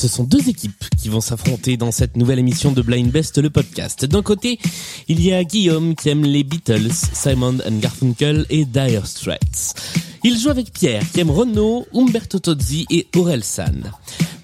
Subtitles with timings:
[0.00, 3.50] Ce sont deux équipes qui vont s'affronter dans cette nouvelle émission de Blind Best, le
[3.50, 4.04] podcast.
[4.04, 4.60] D'un côté,
[5.08, 9.74] il y a Guillaume qui aime les Beatles, Simon and Garfunkel et Dire Straits.
[10.22, 13.90] Il joue avec Pierre qui aime Renault, Umberto Tozzi et Aurel San.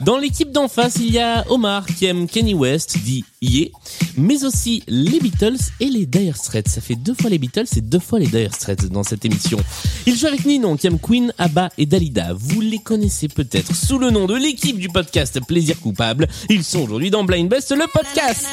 [0.04, 3.72] Dans l'équipe d'en face, il y a Omar qui aime Kenny West, dit Ye,
[4.18, 6.68] mais aussi les Beatles et les Dire Straits.
[6.68, 9.58] Ça fait deux fois les Beatles et deux fois les Dire Straits dans cette émission.
[10.06, 12.34] Il joue avec Ninon qui aime Queen, Abba et Dalida.
[12.34, 16.28] Vous les connaissez peut-être sous le nom de l'équipe du podcast Plaisir Coupable.
[16.50, 18.46] Ils sont aujourd'hui dans Blind Best, le podcast.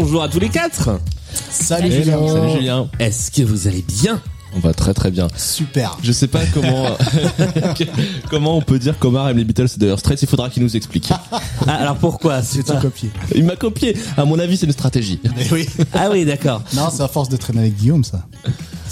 [0.00, 0.90] Bonjour à tous les quatre.
[1.50, 1.90] Salut.
[1.90, 2.28] Julien.
[2.28, 2.88] Salut Julien.
[2.98, 4.20] Est-ce que vous allez bien?
[4.54, 5.28] On va très très bien.
[5.36, 5.96] Super.
[6.02, 6.88] Je sais pas comment
[8.30, 10.20] comment on peut dire qu'Omar aime les Beatles et Dire Straits.
[10.20, 11.10] Il faudra qu'il nous explique.
[11.10, 12.42] Ah, Alors pourquoi?
[12.42, 13.10] C'est C'est pas- copié.
[13.34, 13.96] Il m'a copié.
[14.16, 15.20] À mon avis, c'est une stratégie.
[15.36, 15.66] Mais oui.
[15.94, 16.62] Ah oui, d'accord.
[16.74, 18.26] Non, c'est à force de traîner avec Guillaume, ça.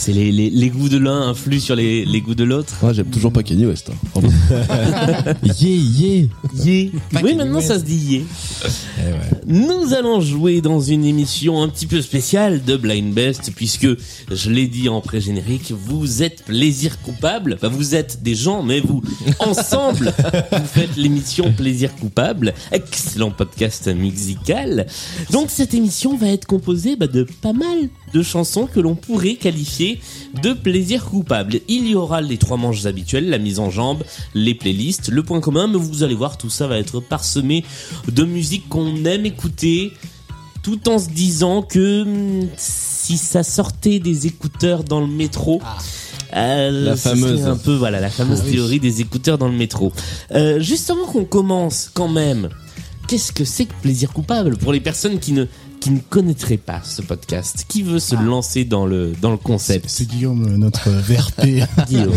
[0.01, 2.73] C'est les, les, les goûts de l'un influent sur les, les goûts de l'autre.
[2.81, 3.91] Moi, j'aime toujours pas Kanye West.
[3.93, 4.09] hein.
[4.15, 4.31] Pardon.
[5.61, 6.27] yeah yeah.
[6.65, 6.91] Yé.
[7.13, 7.69] Pas Oui, maintenant West.
[7.69, 8.25] ça se dit yé.
[9.47, 13.89] Nous allons jouer dans une émission un petit peu spéciale de Blind Best puisque,
[14.31, 17.55] je l'ai dit en pré-générique, vous êtes plaisir coupable.
[17.57, 19.03] Enfin, vous êtes des gens, mais vous,
[19.39, 20.15] ensemble,
[20.53, 22.55] vous faites l'émission Plaisir coupable.
[22.73, 24.87] Excellent podcast musical.
[25.31, 29.35] Donc cette émission va être composée bah, de pas mal de chansons que l'on pourrait
[29.35, 29.90] qualifier
[30.43, 31.61] de plaisir coupable.
[31.69, 34.03] Il y aura les trois manches habituelles, la mise en jambe,
[34.35, 37.65] les playlists, le point commun, mais vous allez voir, tout ça va être parsemé
[38.11, 39.93] de musique qu'on aime écouter,
[40.63, 45.61] tout en se disant que hum, si ça sortait des écouteurs dans le métro,
[46.37, 47.45] euh, La fameuse.
[47.47, 48.53] un peu voilà la fameuse Ah oui.
[48.53, 49.93] théorie des écouteurs dans le métro.
[50.33, 52.49] Euh, justement qu'on commence quand même.
[53.09, 55.47] Qu'est-ce que c'est que plaisir coupable pour les personnes qui ne
[55.81, 58.23] qui ne connaîtraient pas ce podcast Qui veut se Ah.
[58.23, 61.65] lancer dans le dans le concept C'est Guillaume, euh, notre VRP.
[61.89, 62.13] Guillaume.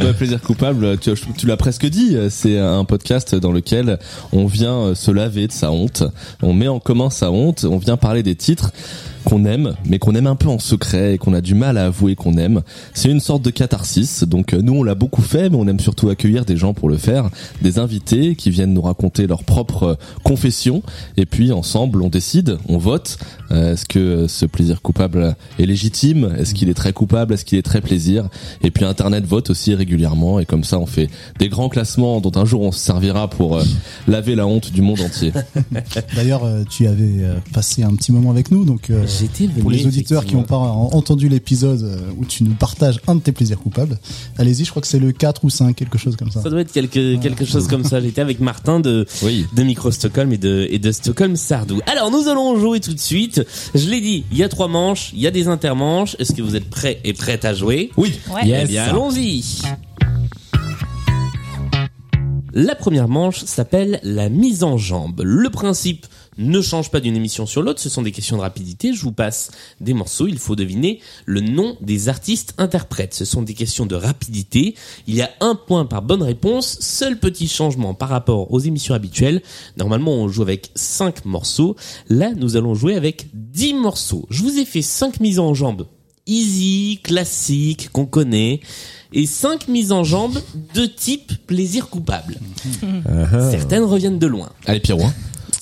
[0.00, 3.98] Ouais, plaisir coupable, tu, tu l'as presque dit, c'est un podcast dans lequel
[4.32, 6.04] on vient se laver de sa honte,
[6.42, 8.70] on met en commun sa honte, on vient parler des titres
[9.24, 11.86] qu'on aime, mais qu'on aime un peu en secret et qu'on a du mal à
[11.86, 12.62] avouer qu'on aime.
[12.94, 15.80] C'est une sorte de catharsis, donc euh, nous on l'a beaucoup fait, mais on aime
[15.80, 17.30] surtout accueillir des gens pour le faire,
[17.62, 20.82] des invités qui viennent nous raconter leurs propres confessions,
[21.16, 23.18] et puis ensemble on décide, on vote,
[23.50, 27.58] euh, est-ce que ce plaisir coupable est légitime, est-ce qu'il est très coupable, est-ce qu'il
[27.58, 28.28] est très plaisir,
[28.62, 31.08] et puis Internet vote aussi régulièrement, et comme ça on fait
[31.38, 33.64] des grands classements dont un jour on se servira pour euh,
[34.08, 35.32] laver la honte du monde entier.
[36.14, 39.60] D'ailleurs, euh, tu avais euh, passé un petit moment avec nous, donc euh, J'étais venu,
[39.62, 43.16] pour les auditeurs qui n'ont pas en- entendu l'épisode euh, où tu nous partages un
[43.16, 43.98] de tes plaisirs coupables,
[44.38, 46.42] allez-y, je crois que c'est le 4 ou 5, quelque chose comme ça.
[46.42, 48.00] Ça doit être quelque, quelque chose comme ça.
[48.00, 49.46] J'étais avec Martin de, Oui.
[49.54, 51.80] de Micro Stockholm et de, et de Stockholm Sardou.
[51.86, 53.44] Alors, nous allons jouer tout de suite.
[53.74, 56.14] Je l'ai dit, il y a trois manches, il y a des intermanches.
[56.18, 57.90] Est-ce que vous êtes prêts et prêtes à jouer?
[57.96, 58.12] Oui.
[58.32, 58.42] Ouais.
[58.62, 59.44] Eh bien, allons-y.
[62.52, 65.22] La première manche s'appelle la mise en jambe.
[65.24, 66.06] Le principe
[66.38, 68.92] ne change pas d'une émission sur l'autre, ce sont des questions de rapidité.
[68.94, 73.14] Je vous passe des morceaux, il faut deviner le nom des artistes interprètes.
[73.14, 74.74] Ce sont des questions de rapidité.
[75.06, 76.78] Il y a un point par bonne réponse.
[76.80, 79.42] Seul petit changement par rapport aux émissions habituelles.
[79.76, 81.76] Normalement, on joue avec 5 morceaux.
[82.08, 84.26] Là, nous allons jouer avec 10 morceaux.
[84.30, 85.86] Je vous ai fait 5 mises en jambe
[86.26, 88.60] easy, classique, qu'on connaît,
[89.12, 90.40] et cinq mises en jambe
[90.74, 92.38] de type plaisir coupable.
[93.50, 94.50] Certaines reviennent de loin.
[94.66, 95.10] Allez Pierrot.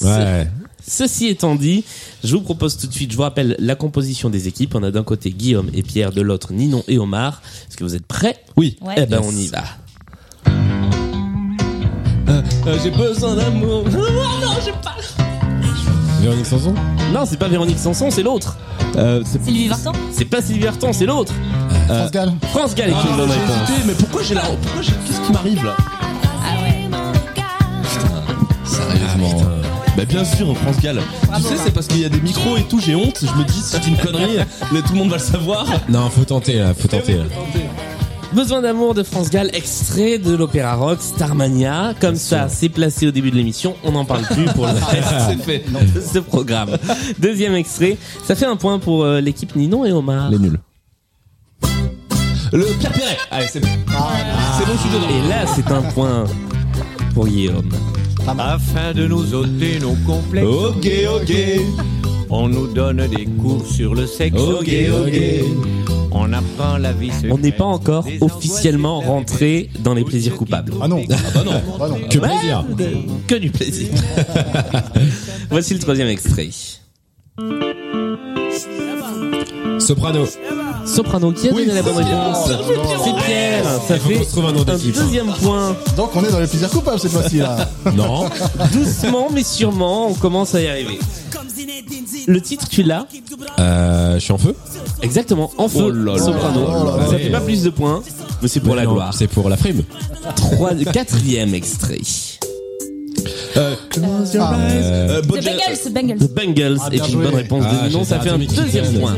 [0.03, 0.48] Ouais.
[0.86, 1.84] Ceci étant dit,
[2.25, 4.75] je vous propose tout de suite, je vous rappelle la composition des équipes.
[4.75, 7.42] On a d'un côté Guillaume et Pierre, de l'autre Ninon et Omar.
[7.69, 8.37] Est-ce que vous êtes prêts?
[8.56, 8.78] Oui.
[8.81, 8.94] Ouais.
[8.97, 9.26] Eh ben Yes.
[9.28, 9.64] on y va.
[12.28, 12.42] Euh,
[12.82, 13.84] J'ai besoin d'amour.
[16.20, 16.75] Véronique Sanson?
[17.12, 18.56] Non, c'est pas Véronique Sanson, c'est l'autre.
[18.97, 19.92] Euh, Sylvie Vartan?
[20.12, 21.32] C'est pas Sylvie Vartan, c'est l'autre.
[21.87, 22.32] France Gall.
[22.50, 23.56] France Gall est une bonne j'ai réponse.
[23.70, 25.76] hésité, mais pourquoi j'ai la pourquoi j'ai qu'est-ce qui m'arrive là?
[25.81, 26.88] Ah ouais.
[28.64, 29.43] Sérieusement.
[29.99, 31.00] Bah bien sûr, France Gall.
[31.35, 33.19] Tu sais, c'est parce qu'il y a des micros et tout, j'ai honte.
[33.21, 34.39] Je me dis, c'est une connerie,
[34.73, 35.67] mais tout le monde va le savoir.
[35.89, 37.25] Non, faut tenter là, faut tenter là.
[38.33, 41.95] Besoin d'amour de France Gall, extrait de l'opéra rock Starmania.
[42.00, 43.75] Comme ça, c'est placé au début de l'émission.
[43.83, 45.65] On n'en parle plus pour le reste fait.
[45.69, 46.79] de ce programme.
[47.19, 47.97] Deuxième extrait.
[48.23, 50.31] Ça fait un point pour euh, l'équipe Ninon et Omar.
[50.31, 50.61] Les nuls.
[52.53, 53.19] Le Pierre Perret.
[53.33, 53.69] Allez, c'est bon.
[53.89, 55.09] C'est bon, je suis dedans.
[55.09, 56.25] Et là, c'est un point
[57.15, 57.69] pour Guillaume.
[58.36, 61.32] Afin de nous ôter nos complexes, Ok, ok.
[62.30, 64.38] on nous donne des cours sur le sexe.
[64.40, 64.69] Ok,
[65.06, 65.20] ok.
[66.10, 67.32] On apprend la vie secrète.
[67.32, 70.72] On n'est pas encore officiellement rentré dans les plaisirs coupables.
[70.80, 71.02] Ah non.
[71.08, 71.52] bah non.
[71.80, 71.96] Ah non.
[72.10, 72.64] Que plaisir.
[73.26, 73.88] Que du plaisir.
[75.50, 76.50] Voici le troisième extrait.
[79.78, 80.26] Soprano.
[80.88, 82.50] Soprano, qui a donné la bonne réponse
[83.05, 83.64] C'est Pierre.
[83.87, 85.76] Ça fait un deuxième point.
[85.96, 87.69] Donc on est dans les plaisirs coupables cette fois-ci là.
[87.94, 88.29] Non.
[88.73, 90.99] Doucement mais sûrement, on commence à y arriver.
[92.26, 93.06] Le titre, tu l'as
[93.58, 94.55] Euh, je suis en feu.
[95.02, 96.19] Exactement, en feu, Oh là là.
[96.19, 96.61] Soprano.
[96.67, 97.11] Oh là là.
[97.11, 98.02] Ça fait pas plus de points,
[98.43, 99.14] mais c'est pour la Non, gloire.
[99.14, 99.82] C'est pour la frime.
[100.37, 102.00] Trois, quatrième extrait.
[103.56, 103.75] Euh,
[104.40, 106.19] Ah, euh, The Bojack- Bengals, Bengals.
[106.19, 107.25] The Bengals Ah, est bien une joué.
[107.25, 109.14] bonne réponse Ah, de Ninon, j'ai ça fait un deuxième point.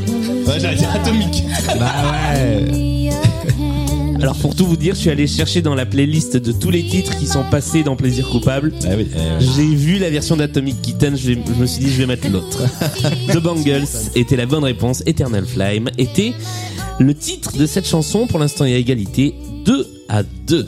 [0.46, 1.44] Ouais, j'allais dire atomique.
[1.78, 1.92] Bah
[2.32, 3.10] ouais.
[4.22, 6.84] Alors pour tout vous dire, je suis allé chercher dans la playlist de tous les
[6.84, 8.70] titres qui sont passés dans Plaisir Coupable.
[8.84, 9.06] Ah oui.
[9.14, 9.18] eh,
[9.56, 12.28] J'ai vu la version d'Atomic Kitten, je, vais- je me suis dit je vais mettre
[12.28, 12.58] l'autre.
[13.32, 16.34] The Bangles était la bonne réponse, Eternal Flame était
[16.98, 18.26] le titre de cette chanson.
[18.26, 19.34] Pour l'instant, il y a égalité
[19.64, 20.66] 2 à 2.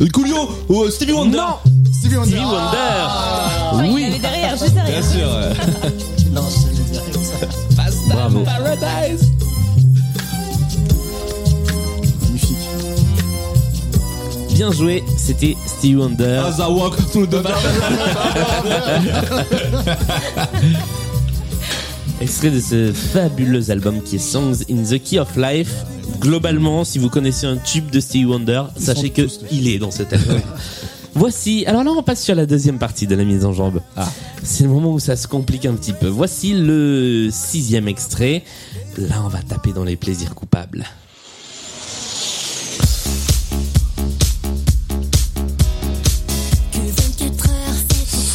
[0.00, 1.58] Euh, Coolio ou euh, Stevie Wonder Non
[1.92, 2.30] Stevie Wonder.
[2.30, 5.00] Stevie Wonder il Oui est derrière, juste derrière.
[5.00, 5.28] Bien sûr.
[6.32, 7.16] Non, je savais direct.
[8.08, 8.40] Bravo.
[12.20, 12.56] Magnifique.
[14.54, 16.42] Bien joué, c'était Stevie Wonder.
[16.44, 17.36] As I walk through the
[22.20, 25.84] Extrait de ce fabuleux album qui est Songs in the Key of Life.
[26.24, 29.90] Globalement, si vous connaissez un tube de Stevie Wonder, sachez que tous, il est dans
[29.90, 30.40] cet album.
[31.14, 33.82] Voici, alors là on passe sur la deuxième partie de la mise en jambe.
[34.42, 36.08] C'est le moment où ça se complique un petit peu.
[36.08, 38.42] Voici le sixième extrait.
[38.96, 40.86] Là on va taper dans les plaisirs coupables.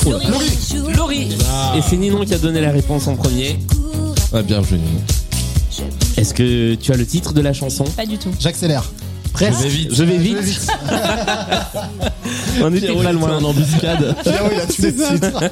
[0.05, 0.95] Laurie.
[0.95, 1.37] Laurie
[1.75, 3.57] Et c'est Ninon qui a donné la réponse en premier.
[4.31, 4.77] Ouais, bien joué.
[6.19, 8.31] Est-ce que tu as le titre de la chanson Pas du tout.
[8.41, 8.83] J'accélère.
[9.31, 9.59] Presque.
[9.59, 9.89] Je vais vite.
[9.93, 10.67] Je vais vite.
[12.61, 13.37] on était pas loin.
[13.37, 14.15] en embuscade.
[14.25, 15.49] Il a.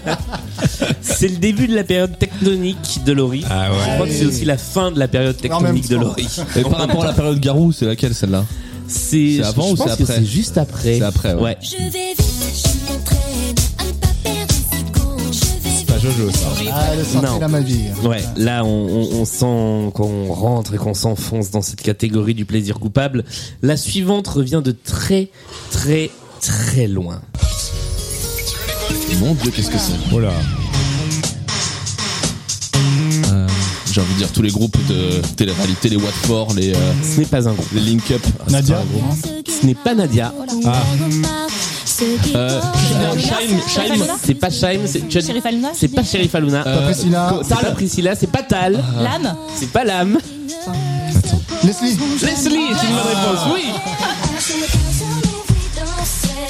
[1.02, 3.46] C'est le début de la période tectonique de Laurie.
[3.50, 4.12] Ah Je crois ouais.
[4.12, 5.96] que c'est aussi la fin de la période tectonique de.
[5.96, 6.28] Laurie.
[6.58, 8.44] Et par rapport à la période Garou, c'est laquelle celle-là?
[8.90, 10.06] C'est avant je ou c'est après?
[10.06, 10.98] C'est juste après.
[10.98, 11.42] C'est après, ouais.
[11.42, 11.58] ouais.
[11.62, 12.67] Je vais vite,
[16.00, 16.48] Jojo ça.
[16.74, 17.28] Ah, le Non.
[17.28, 17.86] sorti à ma vie.
[18.04, 22.46] Ouais, là on, on, on sent qu'on rentre et qu'on s'enfonce dans cette catégorie du
[22.46, 23.24] plaisir coupable.
[23.62, 25.30] La suivante revient de très
[25.72, 26.10] très
[26.42, 27.22] très loin.
[29.20, 30.30] Mon dieu, qu'est-ce que c'est Oh là.
[33.32, 33.48] Euh,
[33.92, 37.26] J'ai envie de dire tous les groupes de télé-réalité, les Watford, les, euh, Ce n'est
[37.26, 37.68] pas un groupe.
[37.74, 38.22] les Link Up.
[38.26, 39.04] Ah, c'est Nadia pas un groupe.
[39.12, 40.34] hein Ce n'est pas Nadia.
[40.66, 40.84] Ah.
[42.02, 42.62] Euh,
[43.18, 44.06] Shime, Shime.
[44.24, 44.86] C'est pas Shime.
[44.86, 46.64] C'est Sheriff Aluna c'est pas Sheriff Aluna.
[46.68, 47.40] Euh, Priscilla.
[47.44, 48.16] C'est pas Priscilla.
[48.16, 48.74] C'est pas Tal.
[49.00, 49.36] L'âme.
[49.56, 50.18] C'est pas Lam.
[51.64, 51.98] Leslie.
[52.24, 53.40] Leslie, c'est une bonne réponse.
[53.54, 53.64] Oui.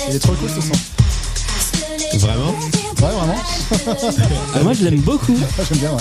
[0.09, 2.17] Il est trop cool ce son.
[2.19, 2.53] Vraiment
[2.99, 3.35] Ouais, vraiment.
[4.55, 5.35] Ah, moi je l'aime beaucoup.
[5.59, 5.97] Ah, J'aime bien.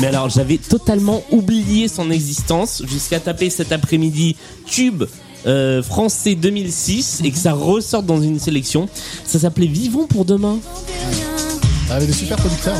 [0.00, 4.36] Mais alors j'avais totalement oublié son existence jusqu'à taper cet après-midi
[4.66, 5.04] Tube
[5.46, 8.88] euh, français 2006 et que ça ressorte dans une sélection.
[9.24, 10.58] Ça s'appelait Vivons pour demain.
[11.90, 12.76] Avec des super producteurs.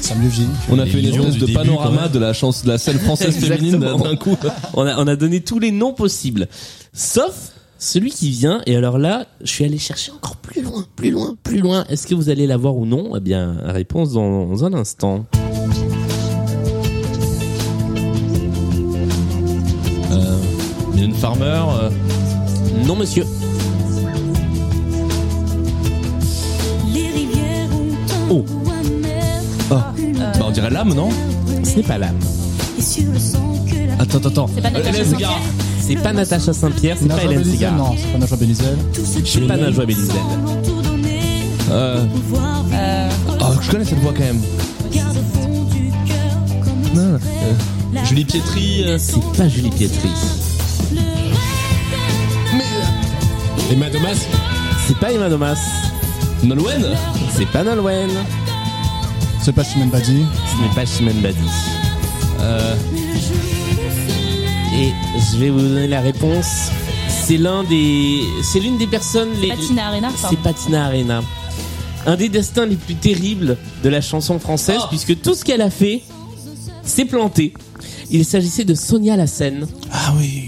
[0.00, 0.48] Ça vieillit.
[0.70, 2.98] On a Les fait une espèce de début, panorama de la chance de la scène
[2.98, 4.36] française féminine d'un coup.
[4.74, 6.48] On a, on a donné tous les noms possibles.
[6.92, 8.60] Sauf celui qui vient.
[8.66, 11.84] Et alors là, je suis allé chercher encore plus loin, plus loin, plus loin.
[11.88, 13.16] Est-ce que vous allez l'avoir ou non?
[13.16, 15.26] Eh bien, réponse dans un instant.
[21.28, 21.44] Farmer.
[21.44, 21.90] euh,
[22.86, 23.26] Non monsieur.
[28.30, 28.44] Oh.
[29.70, 29.92] bah,
[30.44, 31.08] on dirait l'âme, non
[31.64, 32.16] Ce n'est pas l'âme.
[33.98, 34.50] Attends, attends, attends.
[34.54, 35.30] C'est pas Natacha Hélène Saint-Pierre.
[35.80, 37.76] C'est pas Natacha Saint-Pierre, c'est pas Najwa Hélène Segarra.
[37.76, 38.76] non, c'est pas Najwa Bélizel.
[39.24, 40.16] C'est pas Najwa Bélizel.
[41.70, 42.04] Euh,
[42.72, 43.08] Euh,
[43.40, 44.40] oh, je connais cette voix quand même.
[46.94, 47.18] Non, euh,
[48.04, 48.84] Julie Pietri.
[48.86, 50.08] euh, C'est pas Julie Pietri.
[53.70, 54.16] Emma Thomas
[54.86, 55.58] C'est pas Emma Domas.
[56.42, 56.86] Nolwenn
[57.34, 58.10] C'est pas Nolwenn.
[59.42, 60.24] C'est pas Chimène Badi.
[60.46, 61.38] Ce n'est pas Chimène Badi.
[62.40, 62.74] euh,
[64.74, 64.92] Et
[65.32, 66.70] je vais vous donner la réponse.
[67.08, 69.48] C'est l'un des, c'est l'une des personnes les.
[69.48, 70.08] Patina Arena.
[70.30, 71.22] C'est Patina Arena.
[72.06, 75.68] Un des destins les plus terribles de la chanson française, puisque tout ce qu'elle a
[75.68, 76.02] fait,
[76.84, 77.52] s'est planté.
[78.10, 79.66] Il s'agissait de Sonia Lassen.
[79.92, 80.47] Ah oui.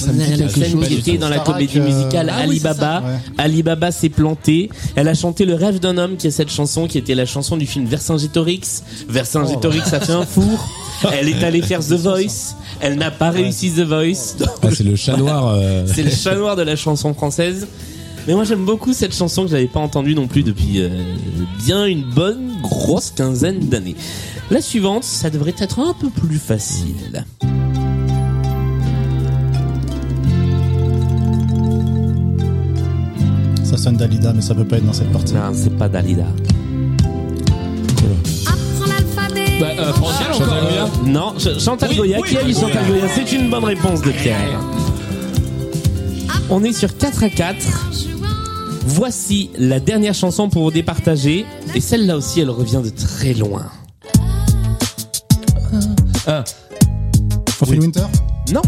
[0.00, 0.88] Ça me dit la quelque scène chose.
[0.88, 3.00] qui était dans la comédie euh, musicale ah oui, Alibaba.
[3.02, 3.18] ouais.
[3.38, 4.70] Alibaba s'est plantée.
[4.96, 7.56] Elle a chanté Le rêve d'un homme, qui est cette chanson qui était la chanson
[7.56, 8.82] du film Vercingétorix.
[9.08, 10.68] Vercingétorix a fait un four.
[11.12, 12.54] Elle est allée faire The Voice.
[12.80, 14.36] Elle n'a pas réussi The Voice.
[14.62, 15.48] Ah, c'est le chat noir.
[15.54, 17.66] euh, C'est le chat noir de la chanson française.
[18.28, 20.90] Mais moi j'aime beaucoup cette chanson que j'avais pas entendue non plus depuis euh,
[21.64, 23.96] bien une bonne grosse quinzaine d'années.
[24.50, 27.24] La suivante, ça devrait être un peu plus facile.
[33.80, 35.32] Ça sonne Dalida, mais ça peut pas être dans cette partie.
[35.32, 36.26] Non, c'est pas Dalida.
[38.46, 39.58] Apprends l'alphabet.
[39.58, 42.18] Bah, euh, Franck, Chantal Goya Non, Ch- Chantal Goya.
[42.20, 43.04] Qui a dit Chantal Goya?
[43.14, 44.60] C'est une bonne réponse de Pierre.
[46.50, 47.56] On est sur 4 à 4.
[48.84, 51.46] Voici la dernière chanson pour vous départager.
[51.74, 53.64] Et celle-là aussi, elle revient de très loin.
[56.26, 56.44] Ah,
[57.66, 58.02] Winter?
[58.52, 58.60] Non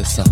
[0.00, 0.24] on sait ça.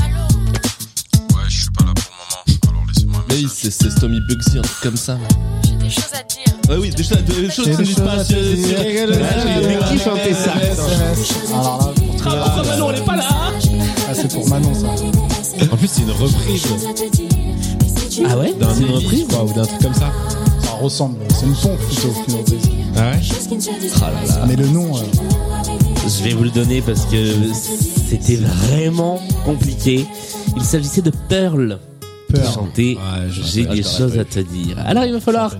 [0.00, 2.78] Ouais, je suis pas là pour le moment.
[2.78, 5.18] Alors laissez-moi un Mais c'est c'est Stomy Bugsy, un truc comme ça.
[5.64, 6.44] J'ai des choses à dire.
[6.68, 8.36] Ouais, oui, des choses, des choses qui des ne disent choses pas dire.
[8.38, 10.52] Mais qui chantait ça
[11.54, 13.24] Alors là, pour la- Manon, elle est pas là
[14.08, 14.86] Ah, c'est pour Manon, ça.
[15.72, 16.66] En plus, c'est une reprise
[18.28, 18.52] Ah ouais?
[18.54, 20.12] D'un C'est une reprise ou d'un truc comme ça.
[20.62, 21.16] Ça ressemble.
[21.30, 22.68] C'est une pompe plutôt qu'une reprise.
[22.96, 23.20] Ah ouais?
[24.30, 24.44] Ah.
[24.46, 25.00] Mais le nom, euh,
[26.06, 27.34] Je vais vous le donner parce que
[28.08, 30.06] c'était vraiment compliqué.
[30.56, 31.78] Il s'agissait de Pearl.
[32.32, 32.54] Pearl.
[32.54, 34.78] Chanter Ouais, J'ai des choses à te dire.
[34.84, 35.54] Alors il va falloir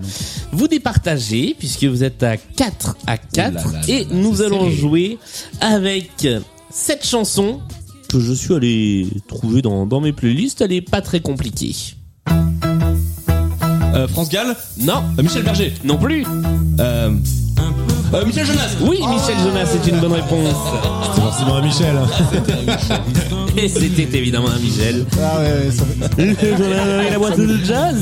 [0.52, 4.64] vous départager puisque vous êtes à 4 à 4 là là et là, nous allons
[4.64, 4.76] serré.
[4.76, 5.18] jouer
[5.60, 6.26] avec
[6.70, 7.60] cette chanson
[8.08, 10.60] que je suis allé trouver dans, dans mes playlists.
[10.60, 11.74] Elle est pas très compliquée.
[13.94, 14.54] Euh, France Gall?
[14.78, 15.72] Non, Euh, Michel Berger?
[15.84, 16.24] Non plus.
[16.80, 17.10] euh,
[18.14, 20.54] euh, Michel Jonas Oui, Michel Jonas, c'est une bonne réponse.
[21.14, 21.96] C'est forcément un Michel.
[23.56, 25.06] Et c'était évidemment un Michel.
[25.20, 26.56] Ah ouais, ouais, ça fait...
[26.56, 27.96] Jonas et la boîte de jazz.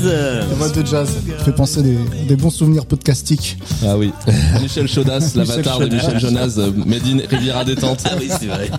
[0.49, 1.09] La boîte de jazz.
[1.37, 1.97] Ça fait penser des,
[2.27, 3.57] des bons souvenirs podcastiques.
[3.85, 4.11] Ah oui.
[4.61, 5.87] Michel Chaudas, l'avatar de.
[5.95, 8.03] Michel Jonas, euh, Made in Riviera Détente.
[8.05, 8.69] Ah oui, c'est vrai.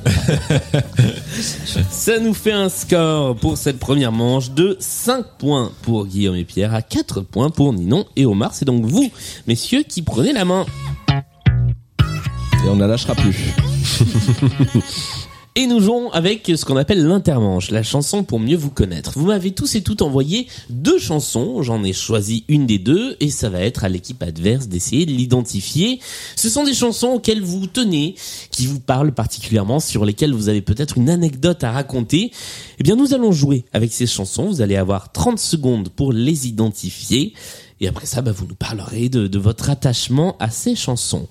[1.90, 6.44] Ça nous fait un score pour cette première manche de 5 points pour Guillaume et
[6.44, 8.52] Pierre, à 4 points pour Ninon et Omar.
[8.54, 9.10] C'est donc vous,
[9.46, 10.66] messieurs, qui prenez la main.
[12.66, 13.36] Et on ne la lâchera plus.
[15.54, 19.12] Et nous jouons avec ce qu'on appelle l'intermanche, la chanson pour mieux vous connaître.
[19.14, 23.30] Vous m'avez tous et toutes envoyé deux chansons, j'en ai choisi une des deux, et
[23.30, 26.00] ça va être à l'équipe adverse d'essayer de l'identifier.
[26.34, 28.16] Ce sont des chansons auxquelles vous tenez,
[28.50, 32.32] qui vous parlent particulièrement, sur lesquelles vous avez peut-être une anecdote à raconter.
[32.80, 36.48] Eh bien, nous allons jouer avec ces chansons, vous allez avoir 30 secondes pour les
[36.48, 37.32] identifier,
[37.80, 41.28] et après ça, bah, vous nous parlerez de, de votre attachement à ces chansons.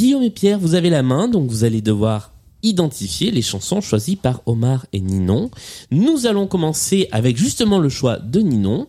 [0.00, 4.16] Guillaume et Pierre, vous avez la main, donc vous allez devoir identifier les chansons choisies
[4.16, 5.50] par Omar et Ninon.
[5.90, 8.88] Nous allons commencer avec justement le choix de Ninon.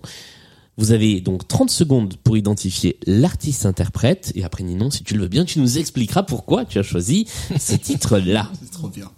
[0.78, 4.32] Vous avez donc 30 secondes pour identifier l'artiste-interprète.
[4.36, 7.28] Et après Ninon, si tu le veux bien, tu nous expliqueras pourquoi tu as choisi
[7.60, 8.50] ce titre-là.
[8.58, 9.12] C'est trop bien.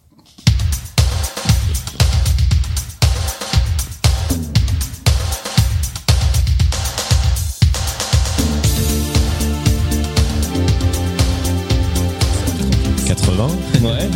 [13.83, 13.87] Euh, 80.
[13.87, 14.09] Ouais.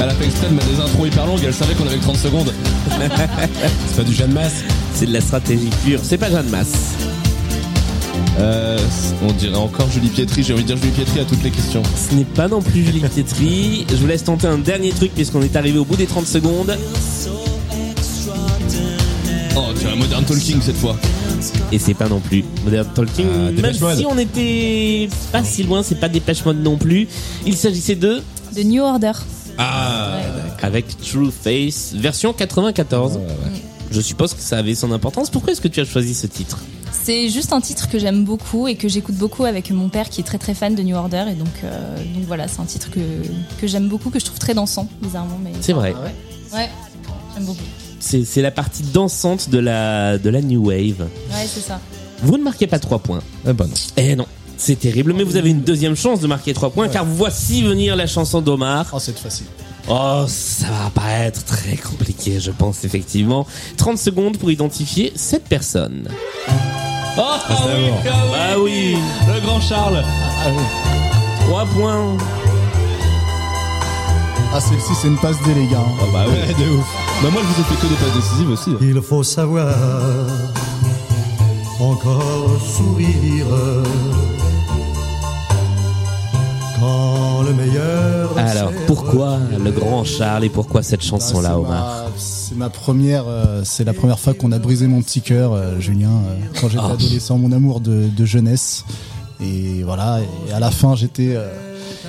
[0.00, 2.02] Elle a fait exprès de mettre des intros hyper longues, elle savait qu'on avait que
[2.02, 2.52] 30 secondes.
[3.88, 4.62] C'est pas du Jeanne Masse
[4.94, 6.00] C'est de la stratégie pure.
[6.02, 6.94] C'est pas Jeanne Masse.
[8.38, 8.78] Euh,
[9.22, 11.82] on dirait encore Julie Pietri, j'ai envie de dire Julie Pietri à toutes les questions.
[11.96, 13.86] Ce n'est pas non plus Julie Pietri.
[13.90, 16.76] Je vous laisse tenter un dernier truc puisqu'on est arrivé au bout des 30 secondes.
[19.56, 20.96] Oh, tu as un Modern Talking cette fois.
[21.72, 23.26] Et c'est pas non plus Modern Talking.
[23.30, 23.96] Ah, Même Dépêche Mode.
[23.98, 27.08] si on était pas si loin, c'est pas Dépêche Mode non plus.
[27.46, 28.22] Il s'agissait de
[28.56, 29.12] De New Order.
[29.58, 30.18] Ah
[30.62, 33.18] avec True Face, version 94.
[33.90, 35.30] Je suppose que ça avait son importance.
[35.30, 36.58] Pourquoi est-ce que tu as choisi ce titre?
[36.92, 40.20] C'est juste un titre que j'aime beaucoup et que j'écoute beaucoup avec mon père qui
[40.20, 42.90] est très très fan de New Order et donc euh, donc voilà c'est un titre
[42.90, 43.00] que
[43.60, 45.94] que j'aime beaucoup que je trouve très dansant bizarrement mais C'est vrai.
[46.54, 46.68] ouais
[47.34, 47.62] j'aime beaucoup
[48.00, 51.00] C'est la partie dansante de la, de la New Wave.
[51.00, 51.80] ouais c'est ça
[52.22, 53.20] Vous ne marquez pas 3 points.
[53.46, 53.74] Eh ben non.
[53.96, 54.26] Eh non.
[54.56, 57.94] C'est terrible, mais vous avez une deuxième chance de marquer 3 points car voici venir
[57.96, 58.86] la chanson d'Omar.
[58.92, 59.46] Oh, c'est facile.
[59.88, 63.46] Oh, ça va pas être très compliqué, je pense, effectivement.
[63.78, 66.08] 30 secondes pour identifier cette personne.
[66.48, 66.52] Oh,
[67.20, 68.96] ah oui, ah oui, Ah oui,
[69.34, 70.04] le grand Charles.
[71.46, 72.16] 3 points.
[74.52, 75.78] Ah, celle-ci, c'est une passe D, les gars.
[76.00, 76.54] Ah bah ouais.
[76.64, 76.86] de ouf.
[77.22, 78.70] Bah moi je vous ai fait que des passes décisives aussi.
[78.80, 79.74] Il faut savoir
[81.80, 83.46] encore sourire
[86.80, 91.68] quand le meilleur Alors, pourquoi le grand Charles et pourquoi cette chanson-là, Ah, c'est Omar
[92.04, 95.52] ma- C'est ma première, euh, c'est la première fois qu'on a brisé mon petit cœur,
[95.52, 96.92] euh, Julien, euh, quand j'étais Ah.
[96.94, 98.84] adolescent, mon amour de, de jeunesse.
[99.40, 101.48] Et voilà, et à la fin, j'étais, euh,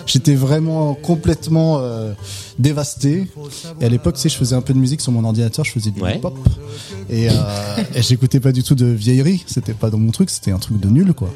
[0.09, 2.13] j'étais vraiment complètement euh,
[2.57, 3.27] dévasté.
[3.81, 5.71] Et à l'époque, tu sais, je faisais un peu de musique sur mon ordinateur, je
[5.71, 6.17] faisais du Ouais.
[6.17, 6.37] hip-hop.
[7.09, 7.33] Et, euh,
[7.95, 10.79] et j'écoutais pas du tout de vieillerie, c'était pas dans mon truc, c'était un truc
[10.79, 11.29] de nul, quoi.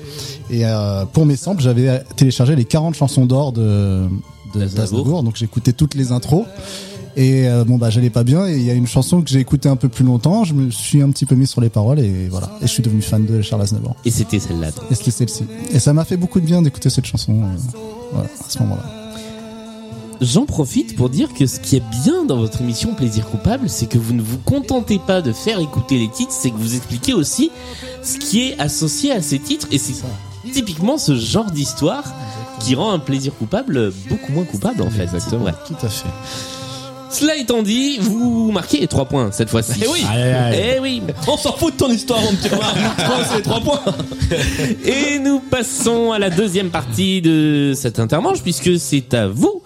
[0.50, 3.62] Et euh, pour mes samples, j'avais téléchargé les 40 chansons d'or de,
[4.54, 4.76] de D'Aznavour.
[4.76, 6.46] d'Aznavour, donc j'écoutais toutes les intros.
[7.16, 9.38] Et euh, bon bah j'allais pas bien et il y a une chanson que j'ai
[9.40, 12.00] écoutée un peu plus longtemps, je me suis un petit peu mis sur les paroles
[12.00, 13.96] et voilà, et je suis devenu fan de Charles Aznavour.
[14.04, 14.70] Et c'était celle-là.
[14.90, 15.44] Et c'était celle-ci.
[15.72, 17.78] Et ça m'a fait beaucoup de bien d'écouter cette chanson euh,
[18.14, 18.84] voilà, à ce moment-là.
[20.22, 23.88] J'en profite pour dire que ce qui est bien dans votre émission Plaisir Coupable, c'est
[23.88, 27.14] que vous ne vous contentez pas de faire écouter les titres, c'est que vous expliquez
[27.14, 27.52] aussi
[28.02, 29.68] ce qui est associé à ces titres.
[29.72, 29.96] Et c'est
[30.54, 32.06] typiquement ce genre d'histoire
[32.60, 35.04] qui rend un plaisir coupable beaucoup moins coupable en fait.
[35.04, 35.46] Exactement.
[35.46, 35.54] Ouais.
[35.68, 36.08] Tout à fait.
[37.14, 39.82] Cela étant dit, vous marquez les trois points cette fois-ci.
[39.84, 40.04] Eh oui.
[40.54, 41.02] Eh oui.
[41.28, 42.50] On s'en fout de ton histoire, mon petit
[43.30, 43.82] c'est les trois points.
[44.84, 49.62] Et nous passons à la deuxième partie de cette intermanche puisque c'est à vous,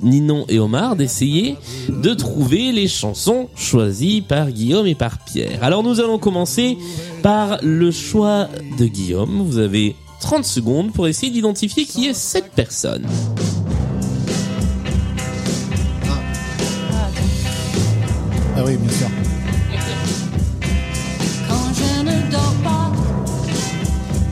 [0.00, 1.56] Ninon et Omar, d'essayer
[1.90, 5.62] de trouver les chansons choisies par Guillaume et par Pierre.
[5.62, 6.78] Alors nous allons commencer
[7.22, 8.48] par le choix
[8.78, 9.44] de Guillaume.
[9.46, 13.06] Vous avez 30 secondes pour essayer d'identifier qui est cette personne.
[18.66, 19.06] Oui, bien sûr.
[21.48, 22.92] Quand je ne dors pas,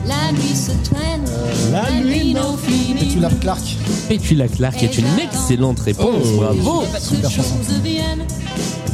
[0.05, 1.23] la nuit se traîne,
[1.71, 3.13] la, nuit n'en finit.
[3.13, 3.63] Tu l'as Clark.
[4.09, 6.27] Petula Clark est une excellente réponse.
[6.33, 6.37] Oh.
[6.37, 6.83] Bravo.
[6.99, 7.55] Super chanson.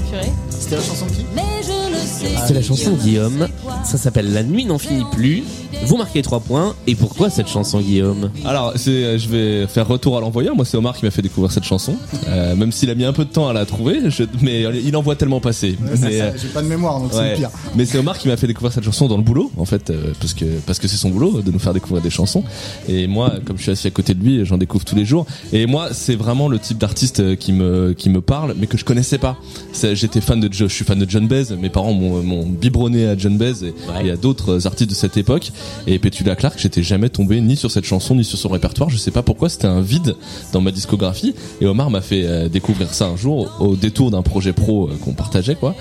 [0.10, 0.32] Purée.
[0.72, 3.48] C'était la chanson de qui mais je ne sais C'est la chanson Guillaume.
[3.84, 5.44] Ça s'appelle La nuit n'en finit plus.
[5.86, 6.76] Vous marquez 3 points.
[6.88, 8.30] Et pourquoi cette chanson Guillaume?
[8.46, 10.56] Alors, c'est, euh, je vais faire retour à l'envoyeur.
[10.56, 11.96] Moi, c'est Omar qui m'a fait découvrir cette chanson.
[12.28, 14.96] Euh, même s'il a mis un peu de temps à la trouver, je- mais il
[14.96, 15.76] en voit tellement passer.
[16.00, 17.36] Mais, euh, J'ai pas de mémoire, donc c'est ouais.
[17.36, 17.50] pire.
[17.76, 20.14] Mais c'est Omar qui m'a fait découvrir cette chanson dans le boulot, en fait, euh,
[20.20, 22.44] parce que parce que c'est son boulot de nous faire découvrir des chansons.
[22.88, 25.26] Et moi, comme je suis assis à côté de lui, j'en découvre tous les jours.
[25.52, 28.86] Et moi, c'est vraiment le type d'artiste qui me qui me parle, mais que je
[28.86, 29.36] connaissais pas.
[29.74, 31.56] C'est- J'étais fan de Je suis fan de John Baez.
[31.60, 34.08] Mes parents m'ont biberonné à John Baez et Ouais.
[34.08, 35.52] et à d'autres artistes de cette époque.
[35.88, 38.90] Et Petula Clark, j'étais jamais tombé ni sur cette chanson ni sur son répertoire.
[38.90, 40.16] Je sais pas pourquoi, c'était un vide
[40.54, 41.34] dans ma discographie.
[41.62, 44.98] Et Omar m'a fait euh, découvrir ça un jour au détour d'un projet pro euh,
[45.04, 45.76] qu'on partageait quoi.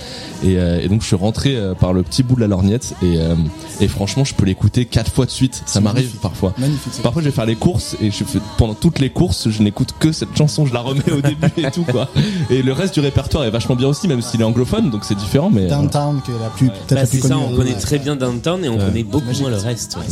[0.45, 2.95] Et, euh, et donc je suis rentré euh, par le petit bout de la lorgnette
[3.03, 3.35] et, euh,
[3.81, 5.62] et franchement je peux l'écouter quatre fois de suite.
[5.66, 6.55] Ça m'arrive parfois.
[6.59, 6.93] Magnifique.
[7.03, 9.95] Parfois je vais faire les courses et je fais, pendant toutes les courses je n'écoute
[9.99, 12.09] que cette chanson, je la remets au début et tout quoi.
[12.51, 15.16] Et le reste du répertoire est vachement bien aussi même s'il est anglophone donc c'est
[15.16, 17.46] différent mais euh, Downtown, qui est la plus, peut-être Bah, la plus c'est ça, connue.
[17.52, 19.96] on connaît très bien Downtown et on connaît beaucoup moins le reste.
[19.96, 20.04] ouais.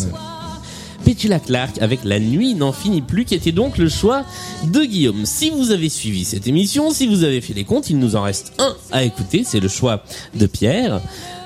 [1.04, 4.24] Petula Clark avec La nuit n'en finit plus, qui était donc le choix
[4.64, 5.24] de Guillaume.
[5.24, 8.22] Si vous avez suivi cette émission, si vous avez fait les comptes, il nous en
[8.22, 10.02] reste un à écouter, c'est le choix
[10.34, 11.00] de Pierre.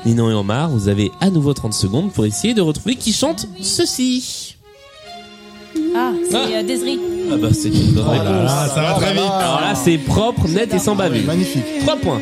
[0.06, 3.46] Ninon et Omar, vous avez à nouveau 30 secondes pour essayer de retrouver qui chante
[3.60, 4.56] ceci.
[5.94, 6.98] Ah, c'est euh, Desiree.
[7.32, 8.44] Ah bah c'est une bonne Oh là réponse.
[8.50, 9.22] là, ça va très vite.
[9.22, 11.24] Alors là c'est propre, net et sans bavure.
[11.26, 11.62] Magnifique.
[11.82, 12.20] 3 points.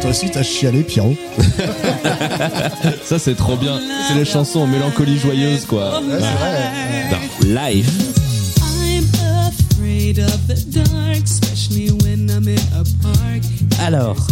[0.00, 1.14] Toi aussi, t'as chialé, Pierrot.
[3.04, 3.78] ça c'est trop bien.
[4.08, 6.00] C'est les chansons en mélancolie joyeuse quoi.
[6.00, 7.48] Ouais, c'est vrai.
[13.80, 14.26] Alors,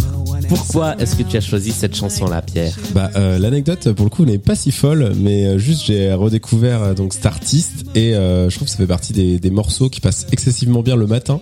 [0.47, 2.75] pourquoi est-ce que tu as choisi cette chanson-là, Pierre?
[2.93, 6.81] Bah, euh, l'anecdote pour le coup n'est pas si folle, mais euh, juste j'ai redécouvert
[6.81, 9.89] euh, donc cet artiste et euh, je trouve que ça fait partie des, des morceaux
[9.89, 11.39] qui passent excessivement bien le matin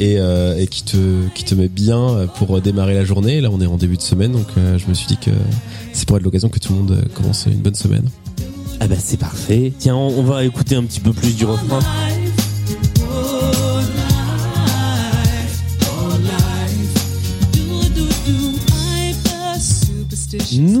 [0.00, 3.40] et, euh, et qui te qui te met bien pour démarrer la journée.
[3.40, 5.30] Là, on est en début de semaine, donc euh, je me suis dit que
[5.92, 8.08] c'est pour être l'occasion que tout le monde euh, commence une bonne semaine.
[8.80, 9.72] Ah bah c'est parfait.
[9.78, 11.80] Tiens, on, on va écouter un petit peu plus du refrain.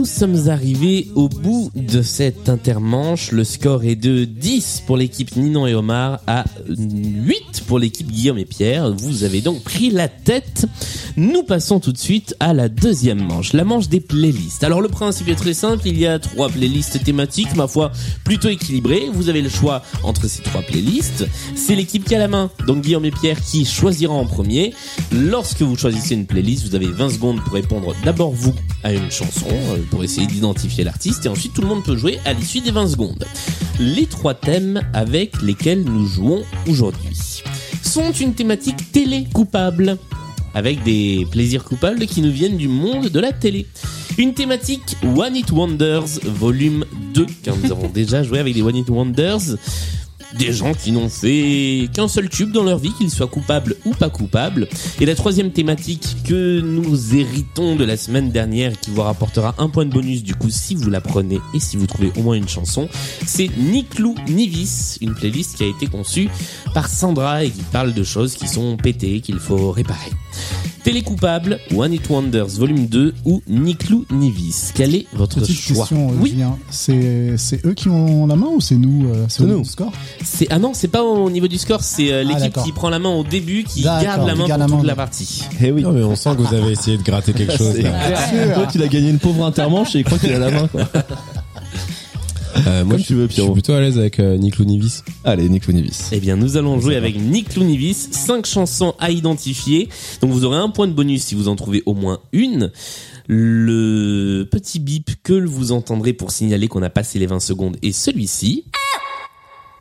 [0.08, 3.30] Sommes arrivés au bout de cette intermanche.
[3.30, 8.38] Le score est de 10 pour l'équipe Ninon et Omar à 8 pour l'équipe Guillaume
[8.38, 8.92] et Pierre.
[8.92, 10.66] Vous avez donc pris la tête.
[11.16, 14.64] Nous passons tout de suite à la deuxième manche, la manche des playlists.
[14.64, 17.92] Alors le principe est très simple, il y a trois playlists thématiques, ma foi,
[18.24, 19.08] plutôt équilibrées.
[19.12, 21.26] Vous avez le choix entre ces trois playlists.
[21.54, 24.72] C'est l'équipe qui a la main, donc Guillaume et Pierre qui choisira en premier.
[25.12, 29.10] Lorsque vous choisissez une playlist, vous avez 20 secondes pour répondre d'abord vous à une
[29.10, 32.60] chanson, euh, pour essayer d'identifier l'artiste, et ensuite tout le monde peut jouer à l'issue
[32.60, 33.24] des 20 secondes.
[33.80, 37.42] Les trois thèmes avec lesquels nous jouons aujourd'hui
[37.82, 39.98] sont une thématique télé coupable
[40.54, 43.66] avec des plaisirs coupables qui nous viennent du monde de la télé.
[44.18, 46.84] Une thématique One It Wonders volume
[47.14, 49.56] 2 car nous avons déjà joué avec les One It Wonders.
[50.38, 53.94] Des gens qui n'ont fait qu'un seul tube dans leur vie, qu'ils soient coupables ou
[53.94, 54.68] pas coupables.
[55.00, 59.68] Et la troisième thématique que nous héritons de la semaine dernière, qui vous rapportera un
[59.70, 62.34] point de bonus du coup si vous la prenez et si vous trouvez au moins
[62.36, 62.88] une chanson,
[63.26, 66.28] c'est Niklou Nivis, une playlist qui a été conçue
[66.74, 70.10] par Sandra et qui parle de choses qui sont pétées, qu'il faut réparer.
[70.84, 74.70] Télé coupable, One It Wonders volume 2 ou Niklou Nivis.
[74.74, 75.76] Quel est votre Petite choix?
[75.78, 76.34] question, euh, Oui.
[76.70, 79.58] C'est eux qui ont la main ou c'est nous euh, C'est nous.
[79.58, 79.64] nous.
[79.64, 79.92] Score?
[80.24, 82.64] C'est ah non, c'est pas au niveau du score, c'est euh, l'équipe d'accord.
[82.64, 84.74] qui prend la main au début qui D'accord, garde la qui main garde pour la
[84.76, 84.86] toute main.
[84.88, 85.44] la partie.
[85.62, 85.82] Eh oui.
[85.82, 87.78] Non, mais on sent que vous avez essayé de gratter quelque chose.
[87.80, 87.90] Là.
[88.54, 90.68] Toi, tu l'as gagné une pauvre intermanche et il croit qu'il a la main.
[90.68, 90.82] Quoi.
[92.66, 93.52] Euh, moi, Comme je, tu veux, je suis Pierrot.
[93.52, 95.02] plutôt à l'aise avec euh, Nick Lounivis.
[95.22, 96.08] Allez, Nick Nivis.
[96.10, 99.88] Eh bien, nous allons jouer avec Nick Lounivis, 5 chansons à identifier.
[100.22, 102.72] Donc vous aurez un point de bonus si vous en trouvez au moins une.
[103.28, 107.92] Le petit bip que vous entendrez pour signaler qu'on a passé les 20 secondes est
[107.92, 108.64] celui-ci.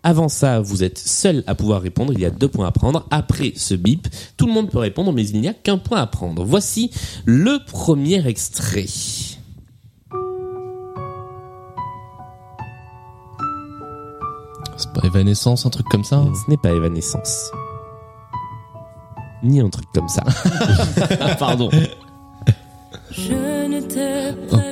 [0.07, 2.13] Avant ça, vous êtes seul à pouvoir répondre.
[2.13, 3.05] Il y a deux points à prendre.
[3.11, 6.07] Après ce bip, tout le monde peut répondre, mais il n'y a qu'un point à
[6.07, 6.45] prendre.
[6.45, 6.91] Voici
[7.25, 8.85] le premier extrait.
[14.77, 17.51] C'est pas Evanescence, un truc comme ça hein Ce n'est pas Evanescence.
[19.43, 20.23] Ni un truc comme ça.
[21.37, 21.69] Pardon.
[23.11, 24.66] Je ne t'ai pas vu partir.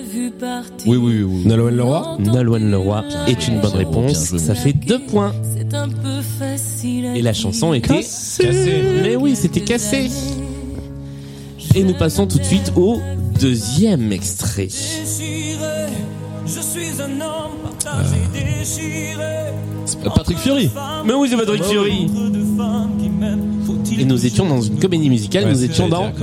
[0.86, 1.46] Oui, oui, oui.
[1.46, 4.28] Nolwenn Leroy Nolwenn Leroy est une bonne Bien réponse.
[4.30, 5.34] joué, Ça fait deux points.
[5.58, 7.06] C'est un peu facile.
[7.16, 8.84] Et la chanson était Cassé.
[9.04, 10.10] Mais oui, c'était cassé.
[11.74, 13.00] Et nous passons tout de suite au
[13.40, 14.70] deuxième extrait.
[15.62, 15.88] Euh,
[20.16, 20.70] Patrick Fury.
[21.06, 22.08] Mais oui, c'est Patrick Fury.
[23.98, 25.46] Et nous étions dans une comédie musicale.
[25.46, 26.12] Ouais, nous étions dans.
[26.14, 26.20] Notre-Dame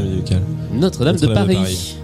[0.73, 1.97] de Notre-Dame de Paris.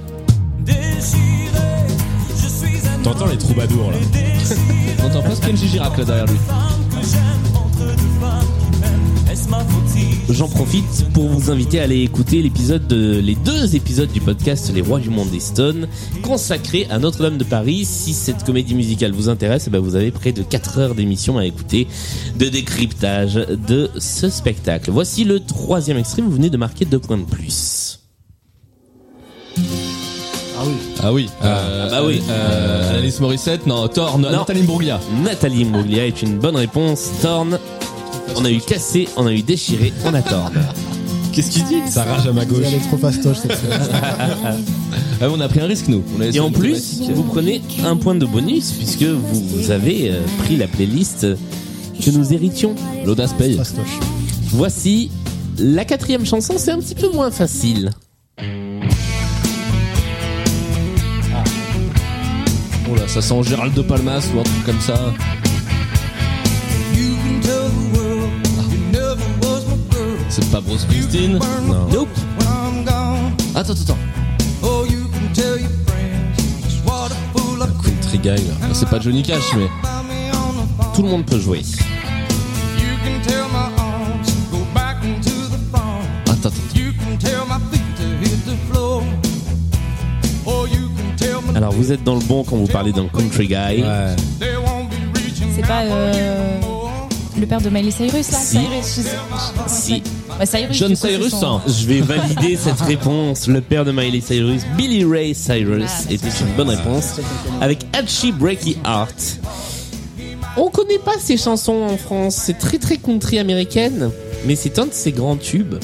[3.09, 3.97] T'entends les troubadours là
[5.03, 6.37] On entend presque Kenji Girac là derrière lui.
[10.29, 14.71] J'en profite pour vous inviter à aller écouter l'épisode de, les deux épisodes du podcast
[14.75, 15.89] Les Rois du Monde des Stones
[16.23, 17.87] consacrés à Notre-Dame de Paris.
[17.87, 21.39] Si cette comédie musicale vous intéresse, eh ben vous avez près de 4 heures d'émission
[21.39, 21.89] à écouter
[22.37, 24.91] de décryptage de ce spectacle.
[24.91, 26.21] Voici le troisième extrait.
[26.21, 27.98] Vous venez de marquer deux points de plus.
[31.03, 31.29] Ah oui.
[31.45, 32.21] Euh, bah oui.
[32.29, 34.39] Euh, Alice Morissette, non, Thor, non, Non.
[34.39, 35.01] Nathalie Imbruglia.
[35.23, 37.11] Nathalie Imbruglia est une bonne réponse.
[37.23, 37.59] Torn.
[38.37, 40.53] On a eu cassé, on a eu déchiré, on a torn.
[41.33, 41.81] Qu'est-ce qu'il dit?
[41.89, 42.65] Ça rage à ma gauche.
[42.67, 43.77] Elle est trop fastoche cette fois.
[45.21, 46.03] ah, On a pris un risque nous.
[46.17, 50.11] On a Et essayé en plus, vous prenez un point de bonus puisque vous avez
[50.11, 51.27] euh, pris la playlist
[52.05, 52.75] que nous héritions.
[53.05, 53.57] l'audace paye.
[53.57, 53.99] Fastoche.
[54.51, 55.11] Voici
[55.59, 57.91] la quatrième chanson, c'est un petit peu moins facile.
[63.21, 64.95] Ça sent Gérald de Palmas ou un truc comme ça.
[70.29, 71.33] C'est pas Bruce Springsteen
[71.67, 71.89] Non.
[71.93, 72.09] Nope.
[73.57, 73.99] Attends, attends, attends.
[77.85, 78.69] Country guy là.
[78.73, 79.69] C'est pas Johnny Cash, mais.
[80.95, 81.63] Tout le monde peut jouer.
[91.69, 93.83] Alors vous êtes dans le bon quand vous parlez d'un country guy.
[93.83, 94.17] Ouais.
[95.55, 96.59] C'est pas euh,
[97.39, 98.57] le père de Miley Cyrus là Si.
[98.59, 99.17] Cyrus, je sais-
[99.67, 100.03] Si
[100.41, 101.63] Ouais, Cyrus, John du coup, c'est Cyrus, son- hein.
[101.67, 106.29] je vais valider cette réponse, le père de Miley Cyrus, Billy Ray Cyrus, Ah, était
[106.41, 107.21] une bonne réponse.
[107.61, 109.37] Avec Hatchie Breaky Heart.
[110.57, 114.11] On connaît pas ces chansons en France, c'est très très country américaine,
[114.47, 115.75] mais c'est un de ses grands tubes.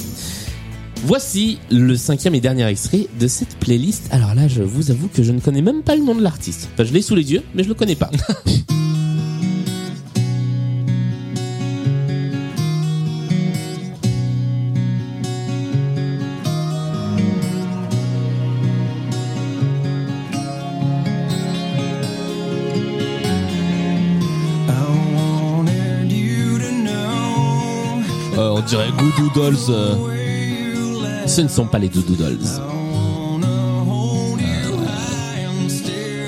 [1.07, 4.09] Voici le cinquième et dernier extrait de cette playlist.
[4.11, 6.71] Alors là, je vous avoue que je ne connais même pas le nom de l'artiste.
[6.73, 8.11] Enfin, je l'ai sous les yeux, mais je le connais pas.
[28.37, 29.57] Euh, on dirait Goodoo Dolls.
[29.69, 30.14] euh.
[31.27, 32.39] Ce ne sont pas les Doodoo Dolls.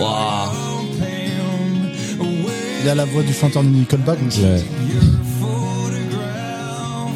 [0.01, 0.51] Waouh.
[2.83, 4.19] Il a la voix du chanteur de Nickelback.
[4.31, 4.65] c'est- Ouais.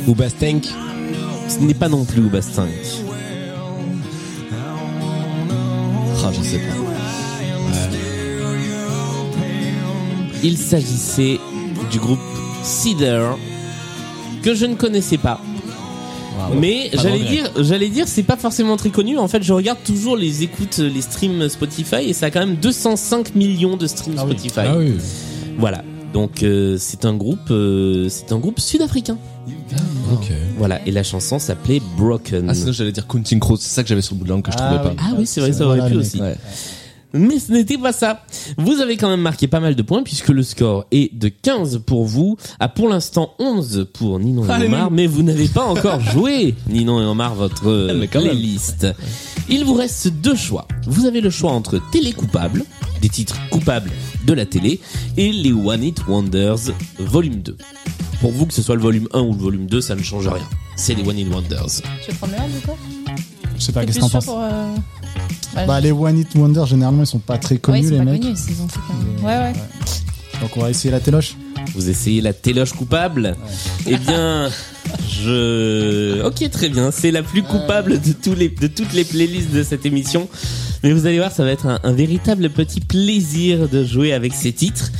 [0.07, 0.64] Ou Bastank.
[1.49, 2.69] Ce n'est pas non plus Oubastinck.
[6.25, 6.75] Ah, je sais pas.
[10.43, 11.38] Il s'agissait
[11.90, 12.19] du groupe
[12.62, 13.37] Cedar
[14.43, 15.39] que je ne connaissais pas.
[16.59, 19.19] Mais j'allais dire, j'allais dire, c'est pas forcément très connu.
[19.19, 22.57] En fait, je regarde toujours les écoutes, les streams Spotify et ça a quand même
[22.57, 24.33] 205 millions de streams Ah oui.
[24.39, 24.61] Spotify.
[24.67, 24.95] Ah oui.
[25.59, 25.83] Voilà.
[26.13, 29.17] Donc euh, c'est un groupe, euh, c'est un groupe sud-africain.
[30.13, 30.33] Ok.
[30.59, 30.81] Voilà.
[30.87, 32.47] Et la chanson s'appelait Broken.
[32.51, 34.43] Ah, sinon j'allais dire Counting Crows, c'est ça que j'avais sur le bout de langue
[34.43, 34.97] que je Ah trouvais oui.
[34.97, 35.03] pas.
[35.07, 36.21] Ah oui, c'est vrai, ça aurait pu aussi.
[36.21, 36.37] Ouais.
[37.12, 38.23] Mais ce n'était pas ça.
[38.57, 41.83] Vous avez quand même marqué pas mal de points puisque le score est de 15
[41.85, 44.66] pour vous, à pour l'instant 11 pour Ninon et.
[44.66, 48.31] Omar, mais vous n'avez pas encore joué, Ninon et Omar, votre euh, quand même.
[48.31, 48.87] playlist.
[49.49, 50.68] Il vous reste deux choix.
[50.87, 52.64] Vous avez le choix entre Télé coupable,
[53.03, 53.90] des titres coupables
[54.25, 54.79] de la télé,
[55.16, 57.57] et les One Hit Wonders volume 2.
[58.20, 60.29] Pour vous, que ce soit le volume 1 ou le volume 2, ça ne change
[60.29, 60.46] rien.
[60.77, 61.81] C'est les One Hit Wonders.
[62.05, 62.77] Tu veux prendre le un, du coup?
[63.59, 64.25] Je sais pas, qu'est-ce que t'en penses?
[64.27, 64.75] pour, euh,
[65.55, 67.91] bah, Bah, les One Hit Wonder, généralement, ils sont pas très ouais, connus, ils sont
[67.93, 68.23] les pas mecs.
[68.23, 69.53] connus, ils ont fait Ouais, ouais.
[70.41, 71.37] Donc, on va essayer la téloche.
[71.75, 73.37] Vous essayez la téloche coupable?
[73.87, 74.49] Eh bien,
[75.09, 76.23] je...
[76.25, 76.91] Ok, très bien.
[76.91, 80.29] C'est la plus coupable de, tous les, de toutes les playlists de cette émission.
[80.83, 84.33] Mais vous allez voir, ça va être un, un véritable petit plaisir de jouer avec
[84.33, 84.91] ces titres.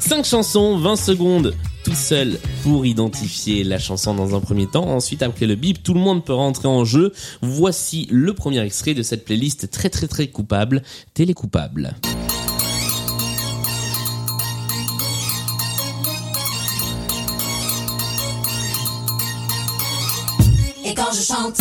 [0.00, 4.88] 5 chansons, 20 secondes tout seul pour identifier la chanson dans un premier temps.
[4.88, 7.12] Ensuite, après le bip, tout le monde peut rentrer en jeu.
[7.42, 10.82] Voici le premier extrait de cette playlist très très très coupable,
[11.14, 11.94] Télé coupable.
[20.84, 21.60] Et quand je chante,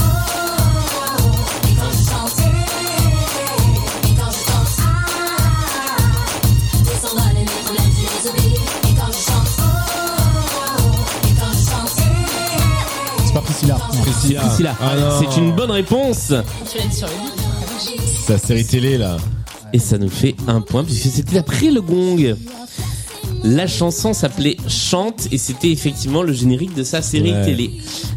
[14.57, 14.75] Priscilla.
[14.81, 15.09] Ah non.
[15.19, 16.33] C'est une bonne réponse.
[16.69, 17.33] Tu l'as dit sur le beat.
[18.25, 19.17] C'est la série télé là.
[19.71, 22.35] Et ça nous fait un point puisque c'était après le gong.
[23.43, 27.45] La chanson s'appelait Chante et c'était effectivement le générique de sa série Ouais.
[27.45, 27.71] télé,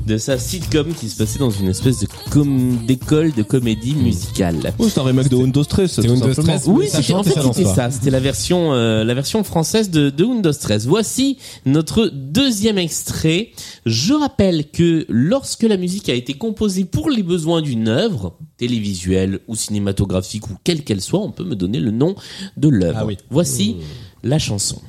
[0.07, 4.73] de sa sitcom qui se passait dans une espèce de com- d'école de comédie musicale.
[4.79, 6.59] Oh, c'est un remake de Windows 13, C'est tout Windows simplement.
[6.59, 6.69] 13.
[6.69, 10.25] Oui, c'était, en fait c'était ça, c'était la version euh, la version française de, de
[10.25, 10.87] Windows 13.
[10.89, 13.51] Voici notre deuxième extrait.
[13.87, 19.41] Je rappelle que lorsque la musique a été composée pour les besoins d'une œuvre télévisuelle
[19.49, 22.15] ou cinématographique ou quelle qu'elle soit, on peut me donner le nom
[22.57, 22.99] de l'œuvre.
[23.03, 23.17] Ah oui.
[23.31, 23.77] Voici
[24.25, 24.81] la chanson.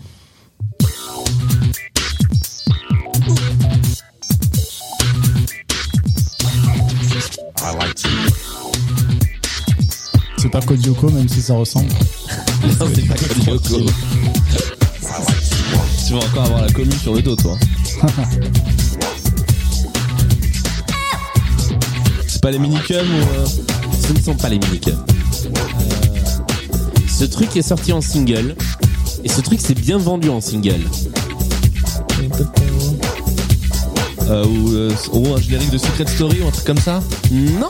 [10.38, 11.89] C'est pas Kodioko, même si ça ressemble.
[12.80, 13.86] Non, c'est pas Kodioko.
[16.08, 17.58] Tu vas encore avoir la commune sur le dos, toi.
[22.28, 23.36] c'est pas les minicums ou...
[23.36, 23.45] euh,
[24.08, 25.04] Ce ne sont pas les minicums.
[27.08, 28.56] Ce truc est sorti en single.
[29.24, 30.82] Et ce truc s'est bien vendu en single.
[34.29, 37.69] Euh, ou, euh, ou un générique de Secret Story ou un truc comme ça Non.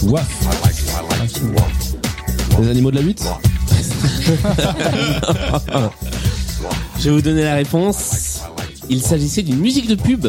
[0.00, 0.26] To waff.
[2.58, 3.22] Les animaux de la 8
[6.98, 8.40] Je vais vous donner la réponse.
[8.88, 10.28] Il s'agissait d'une musique de pub.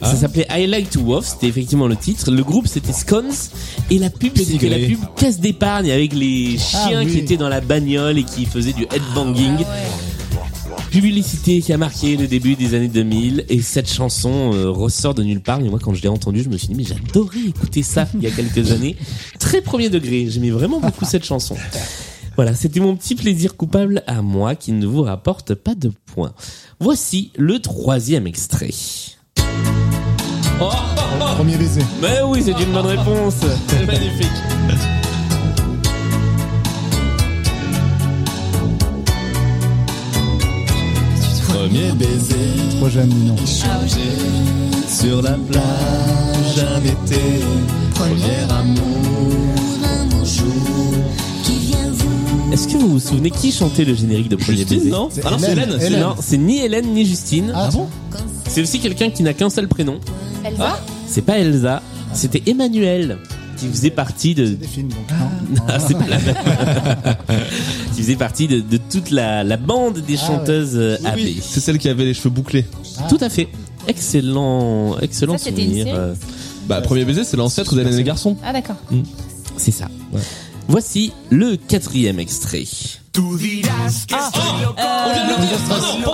[0.00, 0.10] Ah.
[0.10, 2.30] Ça s'appelait I Like to Wolf, c'était effectivement le titre.
[2.30, 3.30] Le groupe c'était Scones
[3.90, 7.12] et la pub c'était la pub caisse d'épargne avec les chiens Ah oui.
[7.12, 9.64] qui étaient dans la bagnole et qui faisaient du headbanging.
[10.90, 15.22] Publicité qui a marqué le début des années 2000 et cette chanson euh, ressort de
[15.22, 15.60] nulle part.
[15.60, 18.22] Mais moi quand je l'ai entendue, je me suis dit mais j'adorais écouter ça il
[18.22, 18.96] y a quelques années.
[19.38, 21.56] Très premier degré, j'aimais vraiment beaucoup cette chanson.
[22.36, 26.34] Voilà, c'était mon petit plaisir coupable à moi qui ne vous rapporte pas de points.
[26.80, 28.70] Voici le troisième extrait.
[30.58, 31.82] Premier baiser.
[32.00, 33.34] Mais oui, c'est une bonne réponse.
[33.68, 34.32] C'est magnifique.
[41.48, 43.36] Premier baiser Trop jeune, non.
[43.46, 47.20] sur la plage un été.
[47.94, 48.76] Premier amour.
[49.84, 50.92] un beau jour
[51.42, 52.52] qui vient vous.
[52.52, 55.22] Est-ce que vous vous souvenez qui chantait le générique de Premier Justine, Baiser non C'est
[55.24, 55.36] Ah.
[55.50, 55.78] Hélène.
[55.80, 56.00] Hélène.
[56.00, 57.52] Non, c'est ni Hélène ni Justine.
[57.54, 57.88] Ah, bon
[58.56, 60.00] C'est aussi quelqu'un qui n'a qu'un seul prénom.
[60.42, 61.82] Elsa C'est pas Elsa,
[62.14, 63.18] c'était Emmanuel
[63.58, 65.10] qui faisait partie de Des films, donc.
[65.50, 65.62] non.
[65.68, 66.34] Ah, c'est pas la même.
[67.94, 71.16] qui faisait partie de, de toute la, la bande des Ah chanteuses AB.
[71.16, 72.64] Oui, c'est celle qui avait les cheveux bouclés.
[73.10, 73.48] Tout à fait.
[73.88, 75.84] Excellent, excellent Ça, c'était une souvenir.
[75.88, 76.14] série euh,
[76.66, 78.38] Bah, premier baiser, c'est l'ancêtre d'Hélène et les garçons.
[78.42, 78.76] Ah d'accord.
[79.58, 79.88] C'est ça.
[80.68, 82.64] Voici le quatrième extrait.
[83.16, 86.10] Antonio, euh,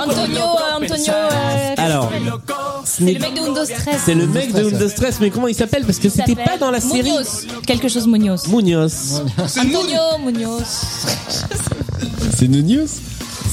[0.77, 1.13] Antonio.
[1.13, 2.13] euh, Alors,
[2.85, 4.01] ce c'est le mec de Windows 13.
[4.05, 5.85] c'est le mec de Windows 13, mais comment il s'appelle?
[5.85, 7.11] Parce que Il c'était s'appelle pas dans la série.
[7.11, 7.47] Munoz.
[7.67, 8.47] Quelque chose Munoz.
[8.49, 9.23] Munoz.
[9.39, 10.65] Antonio Munoz.
[12.37, 12.91] C'est Nunius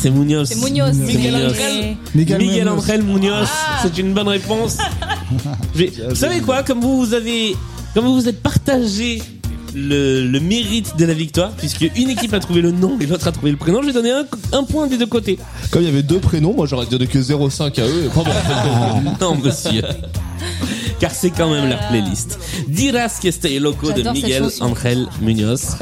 [0.02, 0.48] c'est Munoz.
[0.48, 0.96] C'est Munoz.
[0.96, 1.98] Miguel Angel.
[2.16, 2.84] Miguel Miguel Munoz.
[2.84, 3.48] Angel Munoz,
[3.82, 4.78] c'est une bonne réponse.
[5.76, 6.64] Vous savez quoi?
[6.64, 7.56] Comme vous, vous avez,
[7.94, 9.22] comme vous vous êtes partagé
[9.76, 13.28] le, le mérite de la victoire, puisque une équipe a trouvé le nom et l'autre
[13.28, 15.38] a trouvé le prénom, je vais donner un, un point des deux côtés.
[15.72, 18.10] Comme il y avait deux prénoms, moi j'aurais donné que 0,5 à eux.
[18.14, 18.32] pardon.
[19.22, 19.82] Non, monsieur.
[21.00, 22.38] Car c'est quand même leur playlist.
[22.68, 24.50] Dirás que estoy loco de Miguel.
[24.60, 25.78] Angel Munoz,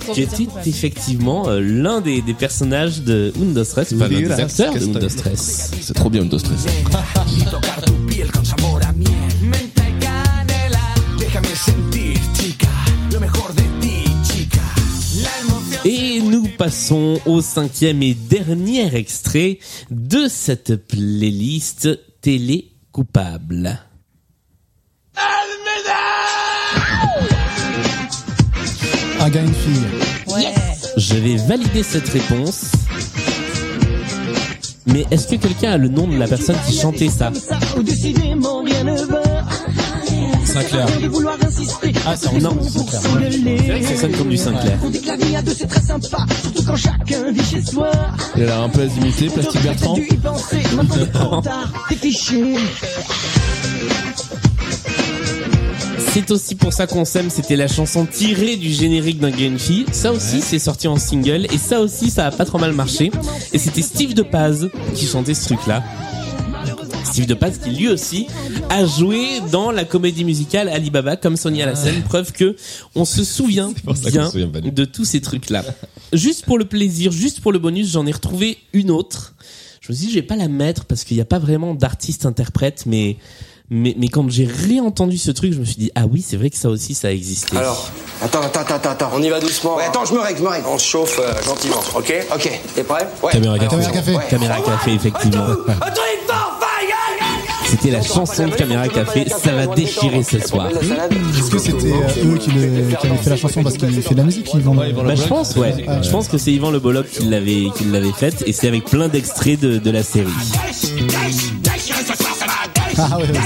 [0.00, 4.30] Trop qui était effectivement euh, l'un des, des personnages de Undo Stress, enfin l'un des
[4.32, 5.70] acteurs de estoy- Undo Stress.
[5.80, 6.66] C'est trop bien Windows 13.
[16.56, 19.58] passons au cinquième et dernier extrait
[19.90, 21.88] de cette playlist
[22.20, 23.80] télé coupable.
[29.20, 30.34] Un gars, une fille.
[30.34, 30.54] Ouais.
[30.96, 32.72] Je vais valider cette réponse.
[34.86, 37.32] Mais est-ce que quelqu'un a le nom de la personne qui chantait ça?
[40.56, 40.86] Sinclair.
[42.06, 42.16] Ah.
[42.16, 42.52] Sinclair.
[42.62, 43.08] C'est
[43.68, 44.78] vrai que ça sonne comme du Sinclair.
[48.36, 49.98] Il a l'air un peu azimité, Plastique Bertrand.
[56.12, 59.84] C'est aussi pour ça qu'on s'aime, c'était la chanson tirée du générique d'un fille.
[59.92, 63.12] Ça aussi, c'est sorti en single, et ça aussi, ça a pas trop mal marché.
[63.52, 65.82] Et c'était Steve de Paz qui chantait ce truc-là.
[67.04, 68.26] Steve de Paz qui lui aussi
[68.68, 72.56] a joué dans la comédie musicale Alibaba comme Sonia la scène, preuve que
[72.94, 73.72] on se souvient
[74.10, 75.64] bien se souvient pas de- tous ces trucs-là.
[76.12, 79.34] Juste pour le plaisir, juste pour le bonus, j'en ai retrouvé une autre.
[79.80, 81.74] Je me suis dit, je vais pas la mettre parce qu'il n'y a pas vraiment
[81.74, 83.16] d'artiste interprète, mais
[83.68, 86.50] mais, mais quand j'ai réentendu ce truc, je me suis dit, ah oui, c'est vrai
[86.50, 87.56] que ça aussi, ça existait.
[87.56, 87.90] Alors,
[88.22, 89.76] attends, attends, attends, attends, on y va doucement.
[89.76, 90.66] Ouais, attends, je me règle, je me règle.
[90.68, 92.14] On se chauffe euh, gentiment, ok?
[92.32, 93.08] Ok, t'es prêt?
[93.24, 93.32] Ouais.
[93.32, 93.70] Caméra café.
[93.76, 94.16] Caméra café.
[94.30, 95.46] Caméra Café, effectivement.
[95.46, 96.45] Truc fort, fire
[97.86, 100.70] C'était la chanson de Caméra Café, ça va déchirer ce soir.
[100.70, 102.56] Est-ce que c'était euh, eux qui, qui
[103.06, 104.92] avaient fait la chanson parce qu'ils fait de la musique vendent...
[104.92, 105.86] Bah, je pense, ouais.
[106.02, 108.86] Je pense que c'est Yvan Le Bolloc qui l'avait, qui l'avait faite, et c'est avec
[108.86, 110.26] plein d'extraits de, de la série.
[112.98, 113.38] Ah ouais, ouais.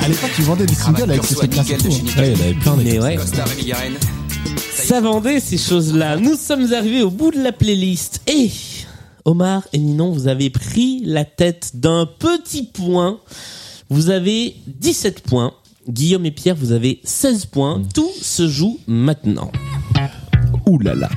[0.00, 1.76] À l'époque, ils vendaient des singles avec ces trucs-là, hein.
[2.16, 3.16] Ouais, il y en avait plein Mais ouais.
[4.72, 6.16] Ça vendait ces choses-là.
[6.16, 8.20] Nous sommes arrivés au bout de la playlist.
[8.28, 8.50] Et
[9.26, 13.20] Omar et Ninon, vous avez pris la tête d'un petit point.
[13.88, 15.54] Vous avez 17 points.
[15.88, 17.82] Guillaume et Pierre, vous avez 16 points.
[17.94, 19.50] Tout se joue maintenant.
[20.66, 21.08] Ouh là là.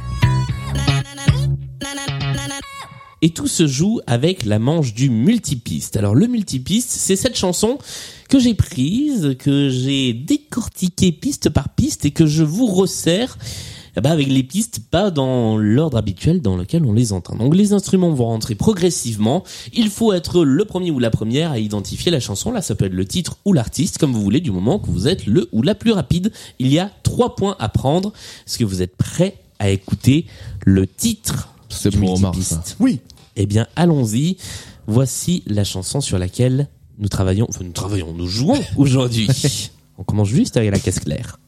[3.22, 5.98] Et tout se joue avec la manche du multipiste.
[5.98, 7.78] Alors le multipiste, c'est cette chanson
[8.30, 13.38] que j'ai prise, que j'ai décortiquée piste par piste et que je vous resserre
[13.98, 17.36] eh ben, avec les pistes pas dans l'ordre habituel dans lequel on les entend.
[17.36, 19.44] Donc les instruments vont rentrer progressivement.
[19.74, 22.52] Il faut être le premier ou la première à identifier la chanson.
[22.52, 25.08] Là, ça peut être le titre ou l'artiste, comme vous voulez, du moment que vous
[25.08, 26.32] êtes le ou la plus rapide.
[26.60, 28.14] Il y a trois points à prendre.
[28.46, 30.28] Est-ce que vous êtes prêts à écouter
[30.64, 32.62] le titre C'est du pour Omar, ça.
[32.80, 33.00] Oui.
[33.36, 34.38] eh bien, allons-y.
[34.86, 39.28] Voici la chanson sur laquelle nous travaillons, enfin, nous travaillons, nous jouons aujourd'hui.
[39.98, 41.40] On commence juste avec la caisse claire.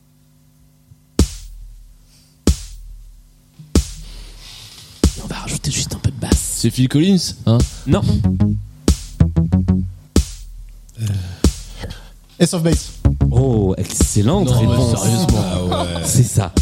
[5.29, 6.55] Va rajouter juste un peu de basse.
[6.57, 8.01] C'est Phil Collins, hein Non,
[12.39, 12.91] Ace of Base.
[13.31, 14.95] oh, excellente réponse.
[15.35, 16.01] Ah ouais.
[16.05, 16.53] C'est ça.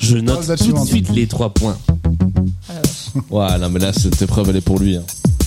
[0.00, 1.78] Je note tout de suite les trois points.
[3.30, 4.96] Ouais, non mais là cette épreuve elle est pour lui.
[4.96, 5.04] Hein.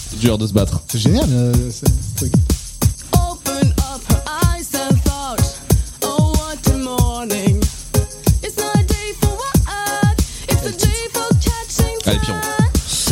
[0.09, 0.81] C'est dur de se battre.
[0.87, 2.33] C'est génial, euh, ce ce truc.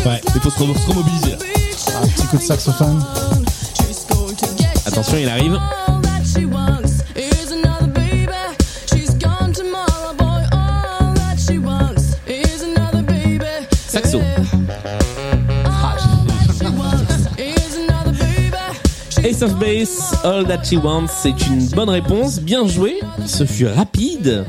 [0.05, 0.21] Ouais.
[0.35, 1.37] Il faut se, re- se remobiliser là.
[2.01, 3.03] Un petit coup de saxophone.
[4.85, 5.57] Attention, il arrive.
[13.87, 14.19] Saxo.
[19.23, 23.67] Ace of Base, All That She Wants, c'est une bonne réponse, bien joué, ce fut
[23.67, 24.45] rapide.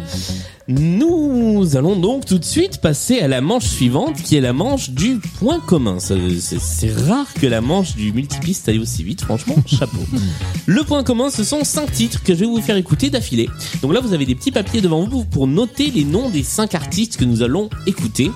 [0.66, 4.90] Nous allons donc tout de suite passer à la manche suivante, qui est la manche
[4.90, 5.98] du point commun.
[5.98, 10.00] C'est rare que la manche du multipiste aille aussi vite, franchement, chapeau.
[10.64, 13.50] Le point commun, ce sont cinq titres que je vais vous faire écouter d'affilée.
[13.82, 16.74] Donc là, vous avez des petits papiers devant vous pour noter les noms des cinq
[16.74, 18.30] artistes que nous allons écouter.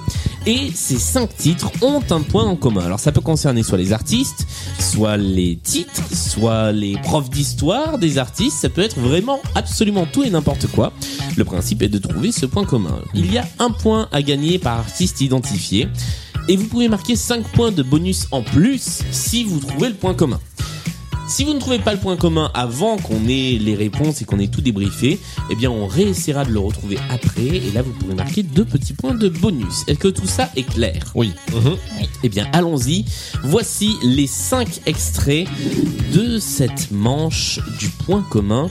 [0.49, 2.82] Et ces cinq titres ont un point en commun.
[2.82, 4.46] Alors ça peut concerner soit les artistes,
[4.78, 8.57] soit les titres, soit les profs d'histoire des artistes.
[8.57, 10.94] Ça peut être vraiment absolument tout et n'importe quoi.
[11.36, 12.99] Le principe est de trouver ce point commun.
[13.12, 15.86] Il y a un point à gagner par artiste identifié
[16.49, 20.14] et vous pouvez marquer 5 points de bonus en plus si vous trouvez le point
[20.14, 20.40] commun.
[21.28, 24.38] Si vous ne trouvez pas le point commun avant qu'on ait les réponses et qu'on
[24.38, 25.20] ait tout débriefé,
[25.50, 28.94] eh bien on réessayera de le retrouver après et là vous pourrez marquer deux petits
[28.94, 29.84] points de bonus.
[29.86, 31.12] Est-ce que tout ça est clair?
[31.14, 31.32] Oui.
[32.22, 33.04] Eh bien allons-y.
[33.44, 35.46] Voici les cinq extraits
[36.14, 38.70] de cette manche du point commun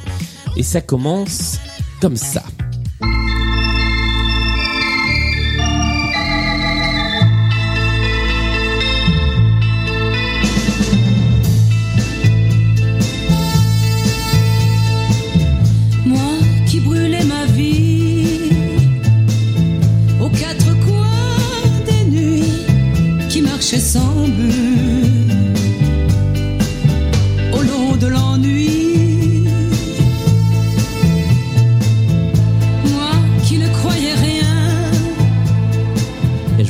[0.55, 1.59] et ça commence
[2.01, 2.43] comme ça.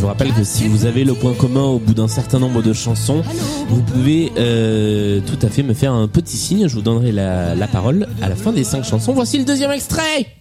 [0.07, 2.71] Vous rappelle que si vous avez le point commun au bout d'un certain nombre de
[2.71, 3.23] chansons,
[3.67, 6.69] vous pouvez euh, tout à fait me faire un petit signe.
[6.69, 9.11] Je vous donnerai la, la parole à la fin des cinq chansons.
[9.11, 10.36] Voici le deuxième extrait.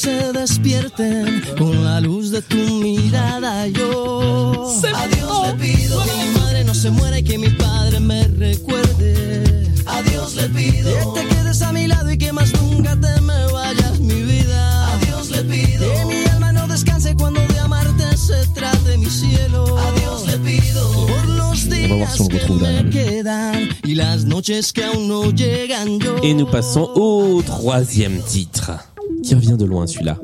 [0.00, 3.66] Se despierten con la luz de tu mirada.
[3.66, 8.00] Yo a Dios le pido que mi madre no se muera y que mi padre
[8.00, 9.70] me recuerde.
[9.84, 13.20] A Dios le pido que te quedes a mi lado y que más nunca te
[13.20, 14.90] me vayas, mi vida.
[14.90, 19.10] A Dios le pido que mi alma no descanse cuando de amarte se trate mi
[19.10, 19.76] cielo.
[19.76, 25.08] A Dios le pido por los días que me quedan y las noches que aún
[25.08, 26.00] no llegan.
[26.00, 28.90] Yo Et nous passons au troisième titre.
[29.22, 30.18] Qui revient de loin celui-là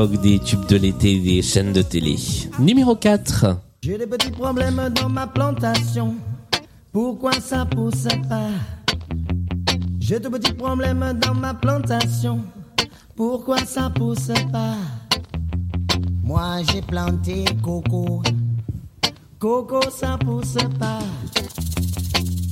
[0.00, 2.16] Des tubes de l'été des chaînes de télé.
[2.58, 3.58] Numéro 4.
[3.82, 6.14] J'ai des petits problèmes dans ma plantation.
[6.90, 8.48] Pourquoi ça pousse pas?
[9.98, 12.40] J'ai de petits problèmes dans ma plantation.
[13.14, 14.76] Pourquoi ça pousse pas?
[16.24, 18.22] Moi j'ai planté coco.
[19.38, 21.00] Coco ça pousse pas.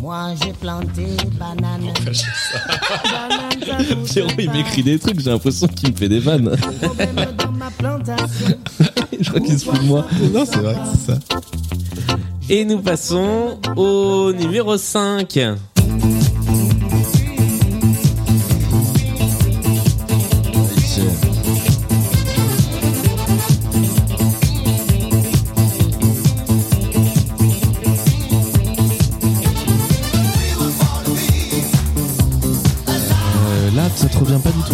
[0.00, 1.06] Moi j'ai planté
[1.38, 1.92] banane.
[1.92, 1.92] Banane
[3.66, 6.56] ça pousse Pierrot, il m'écrit des trucs, j'ai l'impression qu'il me fait des vannes.
[9.20, 10.06] Je crois qu'il se fout de moi.
[10.32, 11.18] Non, c'est vrai que c'est ça.
[12.48, 15.38] Et nous passons au numéro 5.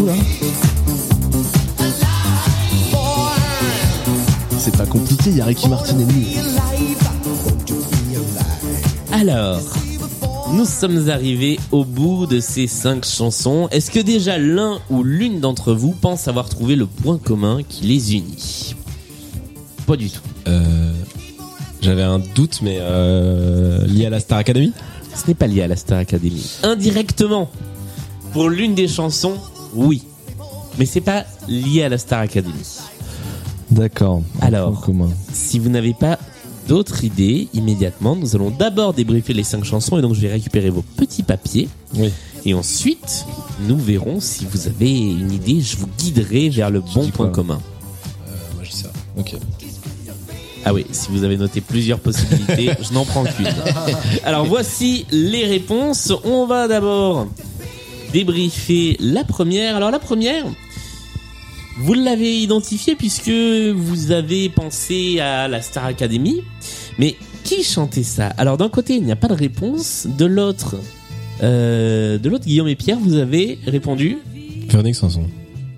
[0.05, 0.13] Là
[4.59, 6.25] C'est pas compliqué, il y a Ricky Martin et nous.
[9.13, 9.61] Alors,
[10.53, 13.69] nous sommes arrivés au bout de ces cinq chansons.
[13.71, 17.85] Est-ce que déjà l'un ou l'une d'entre vous pense avoir trouvé le point commun qui
[17.85, 18.75] les unit?
[19.87, 20.21] Pas du tout.
[20.49, 20.93] Euh,
[21.83, 24.73] J'avais un doute, mais euh, lié à la Star Academy?
[25.15, 26.59] Ce n'est pas lié à la Star Academy.
[26.63, 27.51] Indirectement,
[28.33, 29.37] pour l'une des chansons,
[29.75, 30.03] oui.
[30.79, 32.55] Mais c'est pas lié à la Star Academy.
[33.71, 34.23] D'accord.
[34.41, 34.87] Alors.
[35.33, 36.19] Si vous n'avez pas
[36.69, 40.71] d'autres idées, immédiatement, nous allons d'abord débriefer les cinq chansons et donc je vais récupérer
[40.71, 41.69] vos petits papiers.
[41.95, 42.11] Oui.
[42.45, 43.27] Et ensuite,
[43.61, 47.61] nous verrons si vous avez une idée, je vous guiderai vers le bon point commun.
[48.55, 48.91] Moi, je dis ça.
[49.17, 49.37] Ok.
[50.67, 53.47] Ah oui, si vous avez noté plusieurs possibilités, je n'en prends qu'une.
[54.25, 56.13] Alors voici les réponses.
[56.25, 57.27] On va d'abord
[58.15, 59.75] débriefer la première.
[59.75, 60.47] Alors la première,
[61.79, 66.43] vous l'avez identifiée puisque vous avez pensé à la Star Academy.
[66.97, 68.29] Mais qui chantait ça?
[68.39, 70.07] Alors d'un côté, il n'y a pas de réponse.
[70.07, 70.77] De l'autre,
[71.43, 74.19] euh, de l'autre, Guillaume et Pierre, vous avez répondu?
[74.69, 75.27] Véronique Sanson.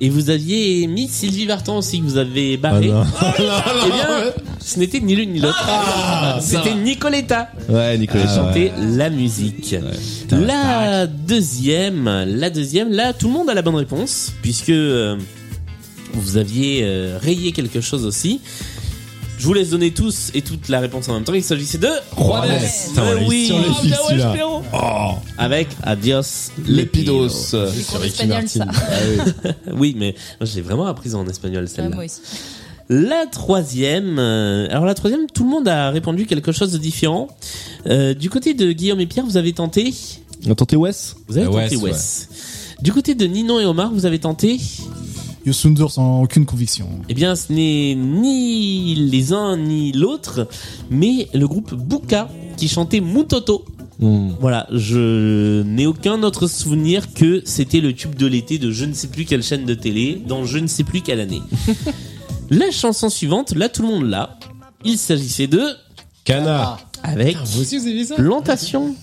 [0.01, 2.90] Et vous aviez mis Sylvie Vartan aussi que vous avez barré.
[2.92, 3.32] Ah non.
[3.38, 5.64] Eh bien, ce n'était ni l'une ni l'autre.
[5.68, 7.51] Ah, C'était Nicoletta.
[7.68, 8.24] Ouais, Nicolas.
[8.26, 9.74] qui chantait la musique.
[10.30, 15.16] La deuxième, la deuxième, là, tout le monde a la bonne réponse, puisque euh,
[16.12, 18.40] vous aviez euh, rayé quelque chose aussi.
[19.39, 21.34] Je vous laisse donner tous et toutes la réponse en même temps.
[21.34, 22.59] Il s'agissait de Juanes.
[22.89, 24.30] Putain, on l'a eu oui, sur Ah ouais, celui-là.
[24.30, 24.62] frérot.
[24.72, 25.11] Oh.
[25.37, 26.22] Avec Adios
[26.66, 27.24] Lépidos.
[27.24, 27.28] Lépidos.
[27.28, 28.49] Sur Ricky espagnol, Martin.
[28.49, 28.66] ça.
[29.47, 29.95] Ah oui.
[29.99, 31.95] mais moi, j'ai vraiment appris en espagnol Ouais, celle-là.
[31.95, 32.20] moi aussi.
[32.89, 37.28] La troisième, euh, alors la troisième, tout le monde a répondu quelque chose de différent.
[37.89, 39.93] Euh, du côté de Guillaume et Pierre, vous avez tenté
[40.47, 42.28] On a tenté Wes Vous avez Euh, tenté Wes, Wes.
[42.82, 44.61] Du côté de Ninon et Omar, vous avez tenté
[45.47, 46.88] Yosundur sans aucune conviction.
[47.09, 50.49] Eh bien, ce n'est ni les uns ni l'autre,
[50.90, 53.64] mais le groupe Buka qui chantait Mutoto.
[54.01, 54.30] Hmm.
[54.40, 58.92] Voilà, je n'ai aucun autre souvenir que c'était le tube de l'été de je ne
[58.92, 61.42] sais plus quelle chaîne de télé dans je ne sais plus quelle année.
[62.51, 64.38] La chanson suivante, là tout le monde l'a.
[64.84, 65.62] Il s'agissait de
[66.24, 66.76] Cana.
[67.03, 68.94] avec Ah, vous aussi, vous avez vu ça Plantation.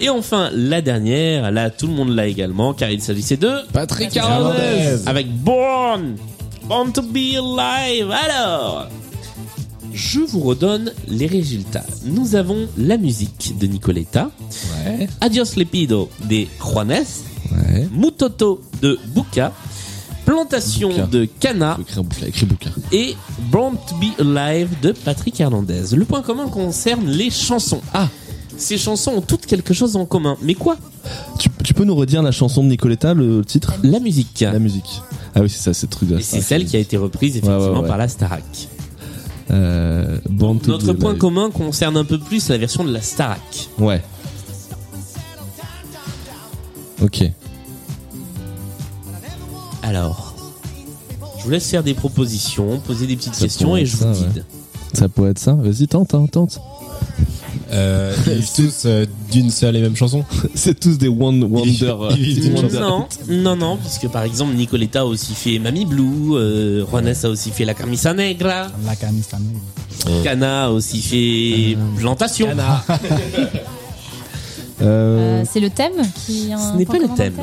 [0.00, 4.16] Et enfin, la dernière, là tout le monde l'a également car il s'agissait de Patrick
[4.16, 6.14] Hernandez avec Born,
[6.68, 8.10] Born to be Alive.
[8.10, 8.86] Alors,
[9.92, 11.84] je vous redonne les résultats.
[12.04, 14.30] Nous avons la musique de Nicoletta,
[14.86, 15.08] Ouais.
[15.20, 17.04] Adios Lepido de Juanes,
[17.50, 17.88] Ouais.
[17.92, 19.52] Mutoto de Buka,
[20.24, 21.06] Plantation Buka.
[21.06, 21.78] de Cana
[22.92, 23.16] et
[23.50, 25.96] Born to be Alive de Patrick Hernandez.
[25.96, 27.80] Le point commun concerne les chansons.
[27.94, 28.08] Ah,
[28.58, 30.36] ces chansons ont toutes quelque chose en commun.
[30.42, 30.76] Mais quoi
[31.38, 33.74] Tu, tu peux nous redire la chanson de Nicoletta, le titre?
[33.82, 34.40] La musique.
[34.40, 35.00] La musique.
[35.34, 37.36] Ah oui, c'est ça, c'est truc de la Et c'est celle qui a été reprise
[37.36, 37.88] effectivement Ouais, ouais, ouais.
[37.88, 38.68] par la Starac.
[39.50, 40.18] Euh,
[40.66, 43.68] Notre point commun concerne un peu plus la version de la Starac.
[43.78, 44.02] Ouais.
[47.02, 47.24] Ok.
[49.82, 50.34] Alors,
[51.38, 54.12] je vous laisse faire des propositions, poser des petites Ça questions et je vous ça,
[54.12, 54.44] guide.
[54.92, 55.52] Ça pourrait être ça.
[55.54, 56.60] Vas-y, tente, tente, tente.
[57.70, 60.24] Euh, ils vivent tous euh, d'une seule et même chanson.
[60.54, 61.82] c'est tous des one, Wonder.
[62.00, 62.78] euh, Ils vivent d'une Wonder.
[62.80, 67.28] Non, non, non, puisque par exemple Nicoletta a aussi fait Mamie Blue, euh, Juanes a
[67.28, 70.22] aussi fait La Camisa Negra, La camisa negra.
[70.24, 72.48] Cana a aussi fait Plantation.
[74.80, 75.94] Euh, Euh, c'est le thème
[76.24, 76.50] qui.
[76.56, 77.34] Ce n'est pas le thème.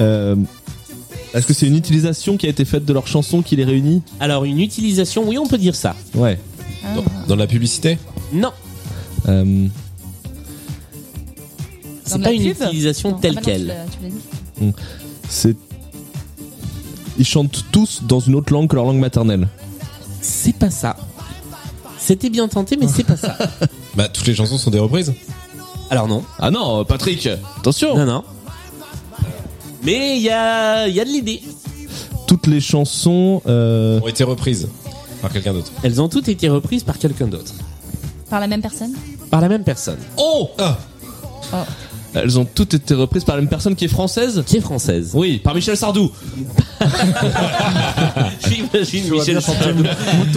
[0.00, 0.36] euh,
[1.32, 4.02] Est-ce que c'est une utilisation qui a été faite de leur chanson qui les réunit?
[4.20, 5.96] Alors une utilisation, oui on peut dire ça.
[6.14, 6.38] Ouais.
[6.84, 6.96] Ah.
[6.96, 7.98] Dans, dans la publicité?
[8.34, 8.52] Non,
[9.28, 9.68] Euh,
[12.04, 13.76] c'est pas une utilisation Non, telle ah bah non, quelle.
[13.90, 13.98] tu
[14.58, 14.72] tu dit.
[15.28, 15.56] c'est.
[17.18, 19.48] Ils chantent tous dans une autre langue que leur langue maternelle.
[20.20, 20.96] C'est pas ça.
[21.98, 23.36] C'était bien tenté, mais c'est pas ça.
[23.96, 25.14] Bah, toutes les chansons sont des reprises.
[25.88, 26.24] Alors non.
[26.40, 27.28] Ah non, Patrick,
[27.58, 28.24] attention Non, non.
[29.84, 31.40] Mais il y a, il y a de l'idée.
[32.26, 33.40] Toutes les chansons.
[33.46, 34.68] euh, Ont été reprises
[35.22, 35.70] par quelqu'un d'autre.
[35.84, 37.52] Elles ont toutes été reprises par quelqu'un d'autre.
[38.34, 38.92] Par la même personne
[39.30, 39.98] Par la même personne.
[40.16, 40.50] Oh
[42.14, 45.12] Elles ont toutes été reprises par la même personne qui est française Qui est française.
[45.14, 46.10] Oui, par Michel Sardou.
[48.44, 49.84] J'imagine Michel Sardou.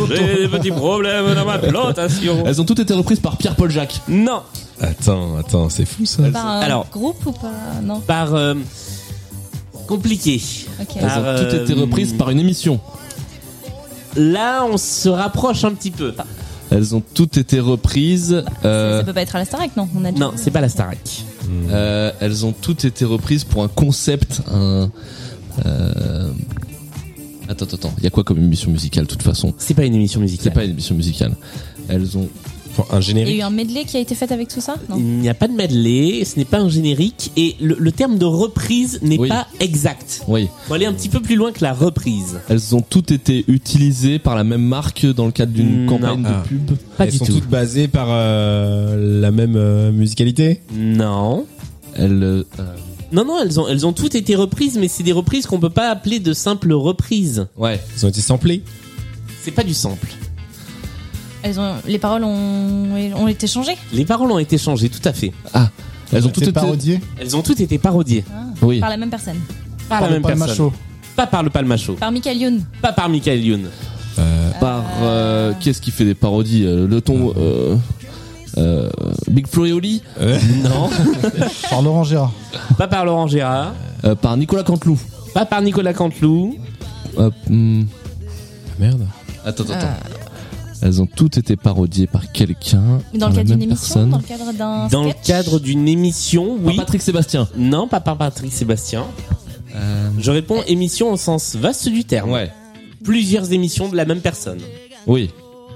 [0.09, 2.43] J'ai des petits problèmes dans ma plantation.
[2.45, 3.99] Elles ont toutes été reprises par Pierre-Paul Jacques.
[4.07, 4.43] Non.
[4.79, 6.21] Attends, attends, c'est fou ça.
[6.31, 6.85] Par un Alors.
[6.91, 7.51] groupe ou pas?
[7.81, 7.99] Non.
[8.01, 8.35] Par...
[8.35, 8.53] euh,
[9.87, 10.39] compliqué.
[10.79, 10.87] Ok.
[10.97, 12.79] Elles Par, ont toutes euh, été reprises par une émission.
[14.15, 16.13] Là, on se rapproche un petit peu.
[16.77, 18.43] Elles ont toutes été reprises.
[18.63, 20.19] euh, Ça peut pas être à la Starac, non On a dit.
[20.19, 21.23] Non, c'est pas la Starac.
[21.71, 24.91] euh, elles ont toutes été reprises pour un concept, un.
[25.65, 26.31] euh,
[27.49, 27.93] Attends, attends, attends.
[27.97, 29.53] Il y a quoi comme émission musicale de toute façon?
[29.57, 30.53] C'est pas une émission C'est musicale.
[30.53, 31.33] pas une émission musicale.
[31.87, 32.29] Elles ont.
[32.79, 33.39] Un Il y a générique.
[33.39, 34.95] eu un medley qui a été fait avec tout ça Non?
[34.97, 38.17] Il n'y a pas de medley, ce n'est pas un générique et le, le terme
[38.17, 39.27] de reprise n'est Oui.
[39.29, 40.21] pas exact.
[40.27, 40.47] Oui.
[40.67, 42.39] Faut aller un petit peu plus loin que la reprise.
[42.49, 45.97] Elles ont toutes été utilisées par la même marque dans le cadre d'une Non.
[45.97, 46.71] campagne de pub?
[46.97, 47.33] Pas Elles du sont tout.
[47.33, 50.61] toutes basées par euh, la même euh, musicalité?
[50.75, 51.45] Non.
[51.95, 52.23] Elles.
[52.23, 52.43] euh,
[53.11, 55.69] Non, non, elles ont, elles ont toutes été reprises, mais c'est des reprises qu'on peut
[55.69, 57.47] pas appeler de simples reprises.
[57.57, 57.79] Ouais.
[57.95, 58.61] Elles ont été samplées?
[59.43, 60.07] C'est pas du sample.
[61.43, 65.13] Elles ont, les paroles ont, ont été changées Les paroles ont été changées, tout à
[65.13, 65.31] fait.
[65.53, 65.69] Ah.
[66.11, 66.51] Elles ont toutes été.
[66.53, 68.23] parodié Elles ont toutes été parodiées.
[68.61, 68.79] Oui.
[68.79, 69.37] par la même personne.
[69.89, 70.65] Par, par la le même Palma personne.
[70.71, 70.73] Show.
[71.15, 71.93] Pas par le Palmacho.
[71.93, 72.63] Par Michael Youn.
[72.81, 73.69] Pas par Michael Youn.
[74.59, 74.83] Par.
[75.01, 77.33] euh, Qu'est-ce qui fait des parodies Euh, Le ton.
[77.37, 77.75] euh,
[78.57, 78.89] euh,
[79.29, 80.01] Big Flo et Oli
[80.63, 80.89] Non.
[81.69, 82.31] Par Laurent Gérard.
[82.77, 83.73] pas par Laurent Gérard.
[84.05, 84.99] Euh, Par Nicolas Canteloup.
[85.33, 86.57] Pas par Nicolas Canteloup.
[87.19, 87.83] Euh, hmm,
[88.79, 89.05] Merde.
[89.45, 89.87] Attends, attends, attends.
[90.81, 92.99] Elles ont toutes été parodiées par quelqu'un.
[93.13, 94.09] Dans par le la cadre d'une même émission personne.
[94.11, 96.75] Dans le cadre d'un Dans le sketch cadre d'une émission, Par oui.
[96.77, 97.47] Patrick Sébastien.
[97.57, 99.05] Non, pas par Patrick Sébastien.
[100.19, 102.31] Je réponds émission au sens vaste du terme.
[102.31, 102.51] Ouais.
[103.03, 104.57] Plusieurs émissions de la même personne.
[105.05, 105.29] Oui.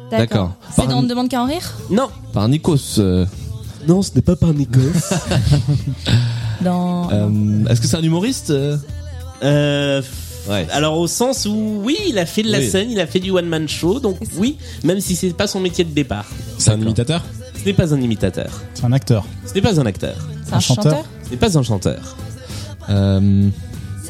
[0.09, 0.53] D'accord.
[0.75, 2.09] C'est dans On ne demande qu'à en rire Non.
[2.33, 2.97] Par Nikos.
[2.99, 3.25] euh,
[3.87, 4.79] Non, ce n'est pas par Nikos.
[6.61, 7.09] Dans.
[7.11, 8.77] euh, Est-ce que c'est un humoriste euh?
[9.43, 10.01] Euh,
[10.51, 10.67] Ouais.
[10.71, 12.69] Alors au sens où oui, il a fait de la Oui.
[12.69, 15.59] scène, il a fait du one man show, donc oui, même si c'est pas son
[15.59, 16.25] métier de départ.
[16.57, 17.23] C'est un imitateur
[17.57, 18.61] Ce n'est pas un imitateur.
[18.73, 19.25] C'est un acteur.
[19.47, 20.15] Ce n'est pas un acteur.
[20.47, 22.17] C'est un chanteur Ce n'est pas un chanteur.
[22.89, 23.47] Euh,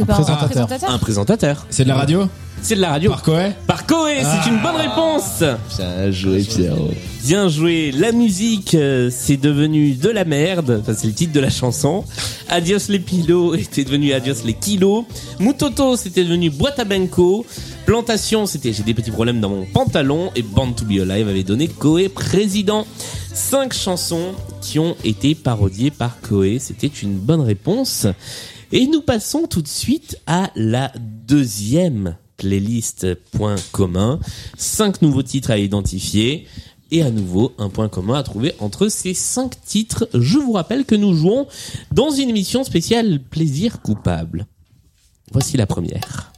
[0.01, 0.47] C'est Un pas un présentateur.
[0.67, 1.65] présentateur Un présentateur.
[1.69, 2.27] C'est de la radio
[2.63, 3.11] C'est de la radio.
[3.11, 5.43] Par Coé Par Coé, c'est une bonne réponse.
[5.77, 6.89] Bien joué, Pierrot.
[7.23, 7.91] Bien joué.
[7.91, 10.79] La musique, euh, c'est devenu de la merde.
[10.81, 12.03] Enfin, c'est le titre de la chanson.
[12.49, 15.05] Adios les pilos était devenu Adios les kilos.
[15.39, 17.45] Mutoto, c'était devenu Boîte à Benko.
[17.85, 20.31] Plantation, c'était J'ai des petits problèmes dans mon pantalon.
[20.35, 22.87] Et Band to be Alive avait donné Koé président.
[23.33, 26.57] Cinq chansons qui ont été parodiées par Koé.
[26.59, 28.07] C'était une bonne réponse.
[28.73, 34.19] Et nous passons tout de suite à la deuxième playlist point commun.
[34.57, 36.47] Cinq nouveaux titres à identifier.
[36.89, 40.07] Et à nouveau, un point commun à trouver entre ces cinq titres.
[40.13, 41.47] Je vous rappelle que nous jouons
[41.91, 44.47] dans une émission spéciale Plaisir coupable.
[45.33, 46.30] Voici la première.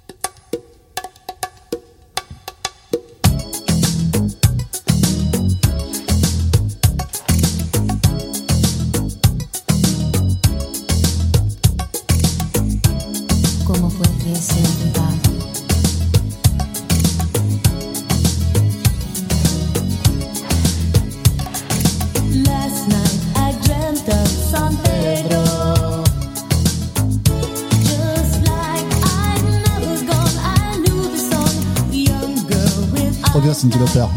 [33.63, 34.07] Cindy Lauper.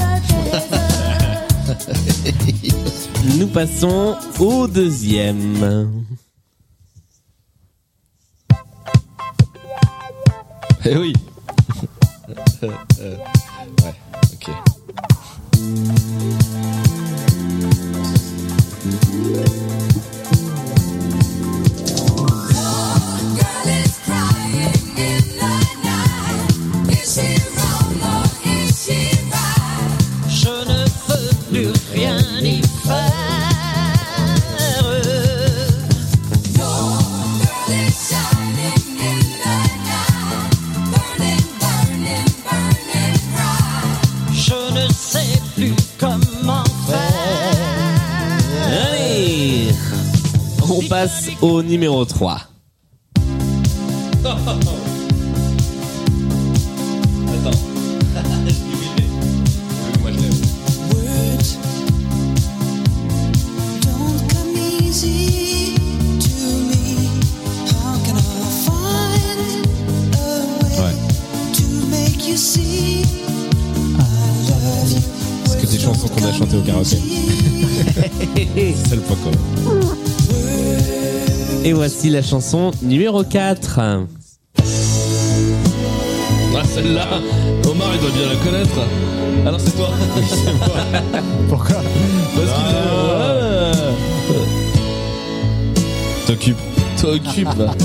[3.38, 5.88] Nous passons au deuxième.
[10.84, 11.12] Eh oui.
[12.64, 12.70] Euh,
[13.01, 13.16] euh,
[13.84, 13.94] ouais,
[14.32, 14.51] ok.
[51.43, 52.41] Au numéro 3.
[81.77, 83.81] voici la chanson numéro 4.
[83.81, 84.01] Ah,
[86.74, 87.07] celle-là
[87.68, 88.81] Omar, il doit bien la connaître.
[89.47, 89.91] Alors c'est toi.
[91.49, 92.81] Pourquoi Parce qu'il est...
[94.33, 94.47] Ouais.
[96.27, 96.57] T'occupe.
[97.01, 97.49] T'occupe.
[97.77, 97.85] Tu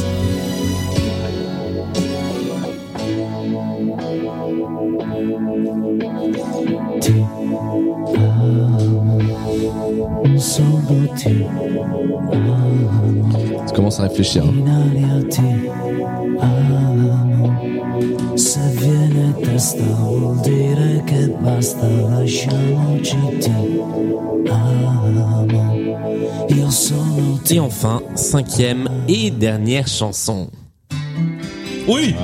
[26.50, 30.50] Io sono Et enfin, cinquième et dernière chanson.
[31.88, 32.16] Oui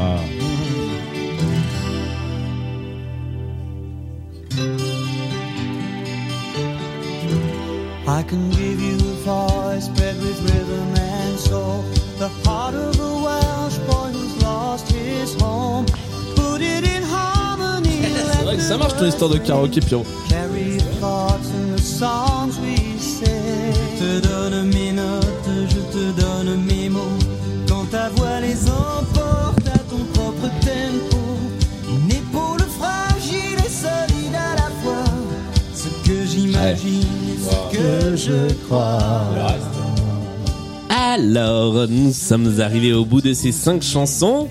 [8.09, 11.83] I can give you a voice spread with rhythm and soul.
[12.17, 15.85] The heart of a Welsh boy who's lost his home.
[16.37, 17.99] Put it in harmony.
[18.31, 20.05] C'est vrai que ça marche ton histoire de karaoké, Pierrot.
[20.29, 23.73] Carry thoughts in the songs we sing.
[23.99, 27.19] Je te donne mes notes, je te donne mes mots.
[27.67, 31.17] Quand ta voix les emporte à ton propre tempo.
[31.89, 35.03] Une épaule fragile et solide à la fois.
[35.75, 37.16] Ce que j'imagine
[37.71, 39.23] que je crois.
[40.89, 44.47] Alors, nous sommes arrivés au bout de ces cinq chansons.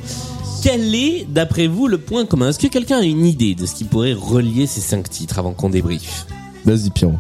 [0.62, 2.48] Quel est, d'après vous, le point commun?
[2.48, 5.52] Est-ce que quelqu'un a une idée de ce qui pourrait relier ces cinq titres avant
[5.52, 6.26] qu'on débriefe?
[6.64, 7.14] Vas-y, Pierrot.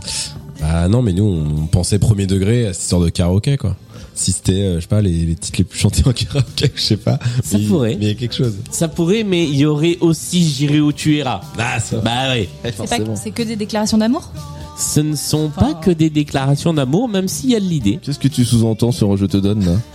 [0.60, 3.76] Bah non, mais nous, on pensait premier degré à cette histoire de karaoké, quoi.
[4.14, 6.80] Si c'était, euh, je sais pas, les, les titres les plus chantés en karaoké, je
[6.80, 7.18] sais pas.
[7.44, 7.96] Ça Mais- pourrait.
[8.00, 8.54] Mais il y a quelque chose.
[8.70, 11.42] Ça pourrait, mais il y aurait aussi J'irai où tu iras.
[11.58, 11.98] Ah, ça.
[11.98, 12.48] Bah ouais.
[12.64, 14.32] C'est pas- C'est que des déclarations d'amour?
[14.76, 17.98] Ce ne sont pas que des déclarations d'amour, même s'il y a de l'idée.
[18.02, 19.76] Qu'est-ce que tu sous-entends sur Je te donne là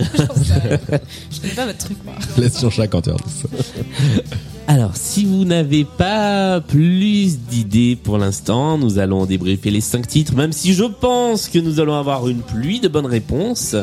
[1.30, 2.14] Je connais pas votre truc, moi.
[2.38, 3.14] Laisse Jean-Jacques quand ça.
[4.66, 10.34] Alors, si vous n'avez pas plus d'idées pour l'instant, nous allons débriefer les cinq titres,
[10.34, 13.76] même si je pense que nous allons avoir une pluie de bonnes réponses.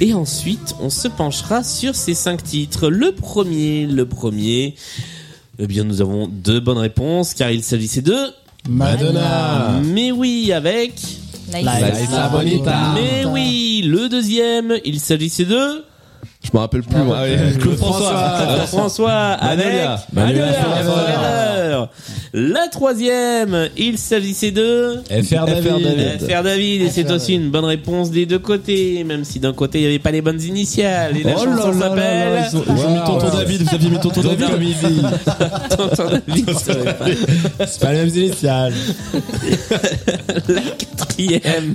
[0.00, 2.88] Et ensuite, on se penchera sur ces cinq titres.
[2.88, 4.74] Le premier, le premier,
[5.58, 8.16] eh bien, nous avons deux bonnes réponses, car il s'agissait de...
[8.70, 9.80] Madonna.
[9.84, 10.92] Mais oui, avec...
[11.52, 12.94] La Bonita.
[12.94, 15.84] Mais oui, le deuxième, il s'agissait de...
[16.42, 17.18] Je me rappelle plus moi.
[17.20, 17.58] Ah oui.
[17.58, 18.66] Claude François.
[18.66, 19.72] François avec.
[22.32, 26.20] La troisième, il s'agissait de FR David.
[26.20, 29.78] FR David et c'est aussi une bonne réponse des deux côtés, même si d'un côté
[29.78, 31.16] il n'y avait pas les bonnes initiales.
[31.16, 33.98] Et la Oh chanson s'appelle ils ont, ils ont mis Tonton David, vous aviez mis
[34.00, 34.76] Tonton David
[35.76, 36.50] Tonton David.
[37.66, 38.72] C'est pas les mêmes initiales.
[40.48, 41.74] La quatrième.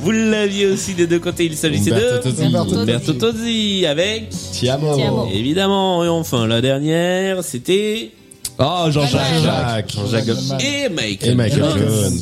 [0.00, 2.44] Vous l'aviez aussi des deux côtés, il s'agissait de Tozzi.
[2.44, 4.94] Umberto Tozzi avec Tiamo.
[4.94, 5.28] Tiamo.
[5.32, 8.12] évidemment et enfin la dernière c'était
[8.58, 9.42] Oh Jean-Jacques.
[9.42, 9.92] Jacques.
[9.92, 11.78] Jean-Jacques Goldman et Michael, Et Michael Jones.
[11.78, 12.20] Jones.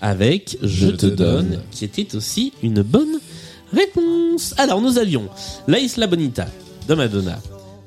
[0.00, 3.18] avec Je, te, donne, qui était aussi une bonne
[3.72, 4.54] réponse.
[4.58, 5.28] Alors nous avions
[5.68, 6.46] La Isla Bonita
[6.88, 7.38] de Madonna,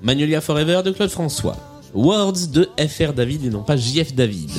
[0.01, 1.57] Magnolia Forever de Claude François,
[1.95, 4.49] Words de FR David et non pas JF David,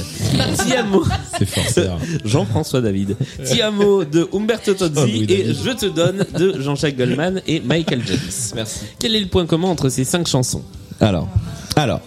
[0.67, 1.05] Tiamo
[1.39, 1.89] C'est.
[2.25, 3.15] Jean-François David,
[3.45, 5.53] Tiamo de Umberto Tozzi Oh, oui, et.
[5.55, 8.19] Je te donne de Jean-Jacques Goldman et Michael Jones.
[8.55, 8.81] Merci.
[8.99, 10.63] Quel est le point commun entre ces cinq chansons?
[10.99, 11.29] Alors,
[11.77, 12.01] alors,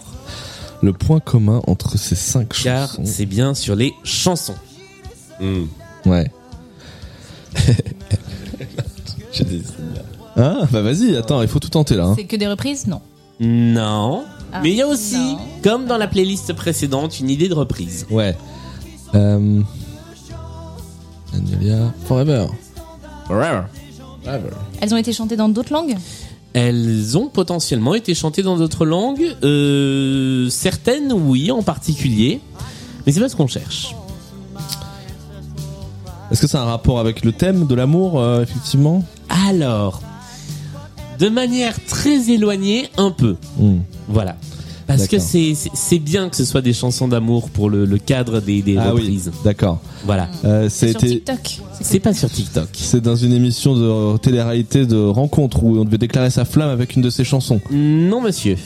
[0.81, 3.03] le point commun entre ces cinq Car chansons.
[3.05, 4.55] c'est bien sur les chansons.
[6.05, 6.31] Ouais.
[9.31, 9.61] J'ai des-
[10.35, 12.05] Ah, bah vas-y, attends, il faut tout tenter là.
[12.05, 12.13] hein.
[12.17, 12.87] C'est que des reprises?
[12.87, 13.01] Non.
[13.39, 14.23] Non.
[14.51, 15.39] Ah, Mais il y a aussi, non.
[15.63, 18.05] comme dans la playlist précédente, une idée de reprise.
[18.09, 18.35] Ouais.
[19.15, 19.61] Euh...
[21.33, 22.47] Magnolia Forever.
[23.27, 23.61] Forever.
[24.81, 25.95] Elles ont été chantées dans d'autres langues?
[26.53, 29.35] Elles ont potentiellement été chantées dans d'autres langues.
[29.43, 32.41] Euh, certaines, oui, en particulier.
[33.05, 33.95] Mais c'est pas ce qu'on cherche.
[36.31, 39.03] Est-ce que ça a un rapport avec le thème de l'amour, euh, effectivement?
[39.47, 40.01] Alors,
[41.19, 43.35] de manière très éloignée, un peu.
[43.57, 43.79] Hmm.
[44.07, 44.35] Voilà.
[44.87, 45.27] Parce que D'accord.
[45.29, 48.63] c'est c'est- c'est bien que ce soit des chansons d'amour pour le, le cadre des,
[48.63, 49.31] des Ah oui, reprises.
[49.43, 49.79] d'accord.
[50.03, 50.27] Voilà.
[50.45, 51.59] Euh, Sur c'était, TikTok.
[51.79, 52.69] C'est pas sur TikTok.
[52.73, 56.95] c'est dans une émission de télé-réalité de rencontre où on devait déclarer sa flamme avec
[56.95, 57.61] une de ses chansons.
[57.71, 58.57] Non, monsieur.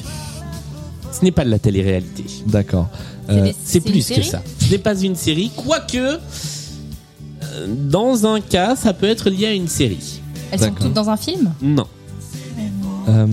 [1.12, 2.24] Ce n'est pas de la télé-réalité.
[2.47, 2.88] D'accord.
[3.28, 4.41] C'est Euh, C'est plus que ça.
[4.60, 9.54] Ce n'est pas une série, quoique, euh, dans un cas, ça peut être lié à
[9.54, 10.22] une série.
[10.51, 11.51] Elles sont toutes dans un film?
[11.62, 11.86] Non.
[13.10, 13.28] Euh,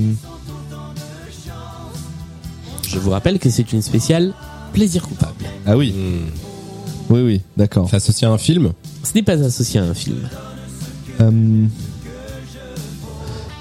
[2.89, 4.33] Je vous rappelle que c'est une spéciale
[4.73, 5.45] plaisir coupable.
[5.67, 5.95] ah oui.
[7.09, 7.89] Oui, oui, d'accord.
[7.91, 10.29] C'est associé à un film Ce n'est pas associé à un film.
[11.21, 11.65] Euh,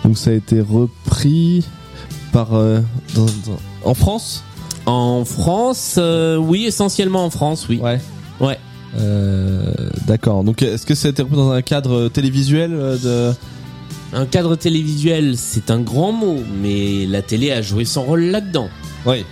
[0.03, 1.65] donc ça a été repris
[2.31, 2.79] par euh,
[3.15, 4.43] dans- dans- en France?
[4.85, 7.79] En France, euh, oui, essentiellement en France, oui.
[7.81, 7.99] Ouais.
[8.39, 8.57] Ouais.
[8.97, 9.71] Euh,
[10.07, 10.43] d'accord.
[10.43, 12.97] Donc est-ce que ça a été repris dans un cadre télévisuel euh,
[13.31, 13.35] de
[14.13, 18.69] Un cadre télévisuel, c'est un grand mot, mais la télé a joué son rôle là-dedans.
[19.05, 19.23] Oui.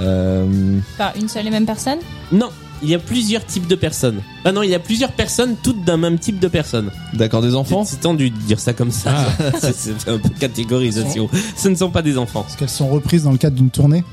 [0.00, 1.98] Euh, Par une seule et même personne?
[2.30, 2.48] Non,
[2.82, 4.20] il y a plusieurs types de personnes.
[4.44, 6.90] Ah non, il y a plusieurs personnes, toutes d'un même type de personne.
[7.12, 7.84] d'accord, des enfants?
[7.84, 9.14] C'est tendu de dire ça comme ça.
[9.60, 11.28] C'est- c'est un peu catégorisation.
[11.56, 12.46] Ce ne sont pas des enfants.
[12.48, 14.04] Est-ce qu'elles sont reprises dans le cadre d'une tournée?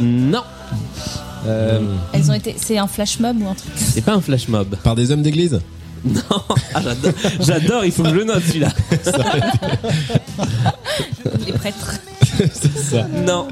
[0.00, 0.42] Non,
[1.46, 1.78] Euh,
[2.14, 2.54] Elles ont été.
[2.58, 4.76] C'est un flash mob ou un truc c'est pas un flash mob.
[4.82, 5.60] Par des hommes d'église?
[6.14, 6.42] Non,
[6.74, 8.68] ah, j'adore, j'adore, il faut que je le note celui-là.
[11.46, 11.94] Les prêtres.
[12.52, 13.06] C'est ça.
[13.08, 13.48] Non,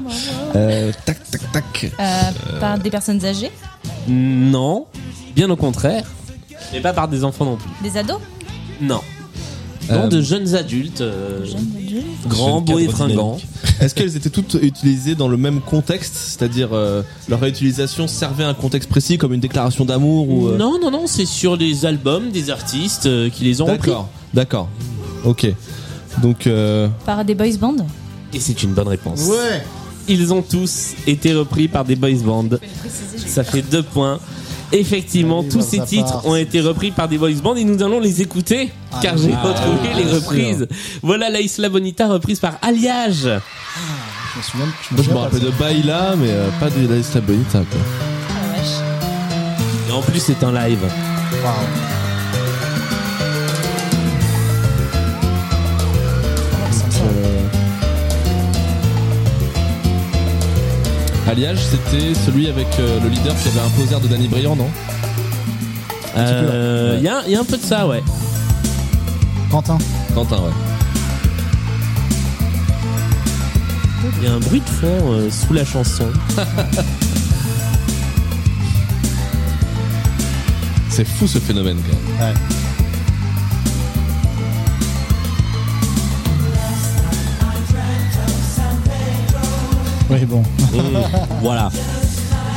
[0.55, 1.91] euh, tac, tac, tac.
[1.99, 3.51] Euh, Par des personnes âgées
[4.07, 4.85] non,
[5.35, 6.05] bien au contraire.
[6.71, 7.69] Mais pas par des enfants non plus.
[7.81, 8.19] Des ados?
[8.81, 9.01] Non.
[9.89, 13.37] Euh, Non, de jeunes adultes, euh, Jeunes adultes grands, Jeune beaux et fringants.
[13.79, 18.49] Est-ce qu'elles étaient toutes utilisées dans le même contexte, c'est-à-dire euh, leur réutilisation servait à
[18.49, 21.85] un contexte précis comme une déclaration d'amour ou euh, Non, non, non, c'est sur les
[21.85, 23.89] albums des artistes euh, qui les ont repris.
[23.89, 24.69] D'accord, d'accord.
[25.25, 25.47] Ok.
[26.21, 27.75] Donc euh, Par des boys bands
[28.33, 29.25] Et c'est une bonne réponse.
[29.27, 29.63] Ouais
[30.07, 32.45] Ils ont tous été repris par des boys bands.
[33.25, 34.19] Ça fait deux points.
[34.73, 36.25] Effectivement, Allez, tous ces titres part.
[36.25, 38.71] ont été repris par des boys bands et nous allons les écouter
[39.01, 40.15] car j'ai Ah, retrouvé les sûr.
[40.15, 40.67] reprises.
[41.01, 43.23] Voilà la Isla Bonita reprise par Alliage.
[43.23, 44.65] Je me souviens.
[44.89, 47.21] Je me, moi je me souviens rappelle de Baila, mais euh, pas de la Isla
[47.21, 47.59] Bonita.
[47.59, 47.79] Quoi.
[48.29, 49.89] Ah.
[49.89, 50.79] Et en plus, c'est un live.
[61.27, 64.69] Alliage, c'était celui avec euh, le leader qui avait un poser de Danny Briand, non
[66.17, 68.03] Euh, Il y, a, il y a un peu de ça, ouais.
[69.49, 69.77] Quentin.
[70.13, 70.51] Quentin, ouais.
[74.21, 76.05] Il y a un bruit de fond euh, sous la chanson.
[80.89, 82.33] C'est fou ce phénomène quand même.
[82.33, 82.39] Ouais.
[90.13, 90.41] Oui, bon.
[90.41, 90.77] Mmh,
[91.41, 91.69] voilà.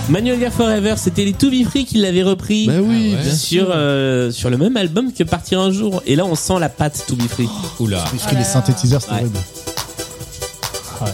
[0.08, 4.30] Magnolia Forever, c'était les To Be Free qui l'avaient repris Bah oui, bien sur, euh,
[4.30, 6.02] sur le même album que Partir un jour.
[6.06, 7.48] Et là, on sent la patte To Be Free.
[7.80, 8.04] Oula.
[8.10, 9.18] Puisque les synthétiseurs, Ouais.
[9.20, 9.38] horrible.
[11.02, 11.10] Ouais.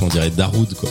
[0.00, 0.90] On dirait Darude, quoi.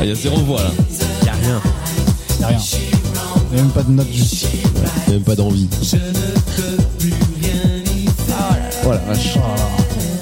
[0.00, 0.70] Ah, il y a zéro voix là.
[1.24, 1.60] Y a rien.
[2.40, 2.58] Y a rien.
[3.50, 4.44] Il y a même pas de note juste.
[4.44, 5.66] Y a Même pas d'envie.
[8.88, 9.36] Oh la vache.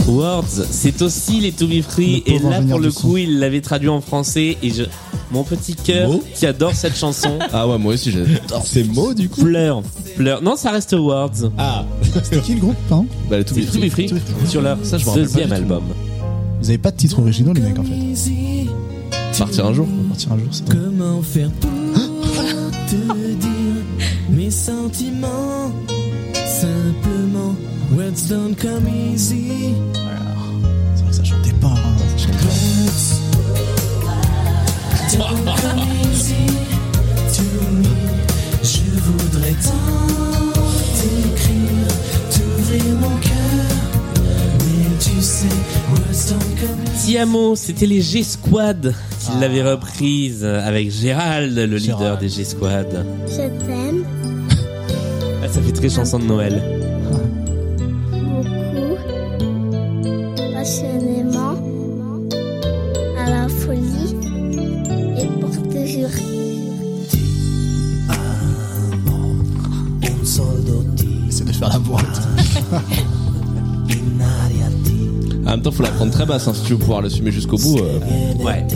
[0.08, 2.24] Words, c'est aussi les To Be Free.
[2.26, 4.56] Le Et là, pour le coup, il l'avait traduit en français.
[4.60, 4.82] Et je,
[5.30, 8.24] mon petit cœur Mo qui adore cette chanson Ah ouais, moi aussi j'ai.
[8.64, 9.82] C'est mot du coup pleure,
[10.16, 10.42] pleure.
[10.42, 11.52] Non, ça reste Words.
[11.58, 11.84] Ah
[12.24, 14.10] C'était qui le groupe, pardon Bah, les To Be Free
[14.48, 15.72] sur leur Ça, je me rappelle deuxième pas du tout.
[15.74, 15.84] album.
[16.62, 19.38] Ils avaient pas de titres originaux, les mecs, en fait.
[19.38, 19.86] Partir un jour.
[20.08, 21.70] Partir un jour, c'est Comment faire pour
[22.88, 23.84] te dire
[24.30, 25.70] mes sentiments?
[26.46, 27.54] Simplement,
[27.96, 29.74] words don't come easy.
[30.94, 31.68] C'est vrai que ça chantait pas.
[31.68, 32.52] hein, ça chantait pas.
[35.16, 35.82] Don't come
[36.12, 36.46] easy
[37.34, 37.42] to
[37.72, 37.84] me.
[38.62, 40.52] Je voudrais tant
[40.96, 41.88] t'écrire,
[42.30, 43.66] t'ouvrir mon cœur.
[44.60, 45.46] Mais tu sais,
[45.90, 47.06] words don't come easy.
[47.06, 52.20] Tiamo, c'était les G-Squad qui l'avaient reprise avec Gérald, le leader Gérald.
[52.20, 53.06] des G-Squad.
[53.28, 54.04] Je t'aime
[55.42, 56.75] Ah, ça fait très chanson de Noël.
[75.76, 77.78] Faut la prendre très basse hein, si tu veux pouvoir l'assumer jusqu'au bout.
[77.78, 77.98] euh.
[78.44, 78.66] Ouais.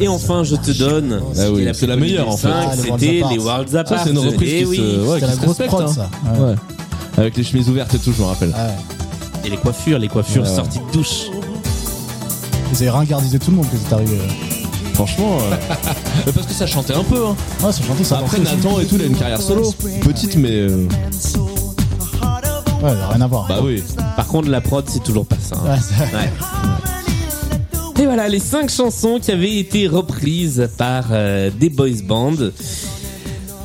[0.00, 1.20] Et enfin, je te donne.
[1.38, 2.48] Ah oui, c'est la meilleure, en fait.
[2.50, 3.98] Ah, les C'était les Worlds Apart.
[3.98, 4.76] Ça, c'est une reprise Eh qui oui.
[4.76, 5.68] se, ouais, C'était qui la se grosse respecte.
[5.70, 5.92] prod, hein.
[5.92, 6.10] ça.
[6.32, 6.48] Ouais.
[6.50, 6.54] Ouais.
[7.18, 8.50] Avec les chemises ouvertes et tout, je me rappelle.
[8.50, 9.44] Ouais.
[9.44, 10.54] Et les coiffures, les coiffures Ouais, ouais.
[10.56, 11.24] sorties de douche.
[12.72, 14.18] Ils avaient ringardisé tout le monde quand c'est arrivé.
[14.94, 15.56] Franchement, euh,
[16.26, 17.26] mais parce que ça chantait un peu.
[17.26, 17.36] Hein.
[17.64, 18.56] Ouais, ça chantait, ça Après, dansait aussi.
[18.66, 19.72] Nathan et tout, il a une carrière solo.
[20.02, 20.50] Petite, mais.
[20.50, 20.86] euh,
[22.82, 23.46] Ouais, rien à voir.
[23.46, 23.82] Bah oui.
[24.20, 25.56] Par contre, la prod, c'est toujours pas ça.
[25.64, 25.70] hein.
[25.70, 28.02] Ouais, c'est- Ouais.
[28.02, 32.34] Et voilà les cinq chansons qui avaient été reprises par euh, des boys bands.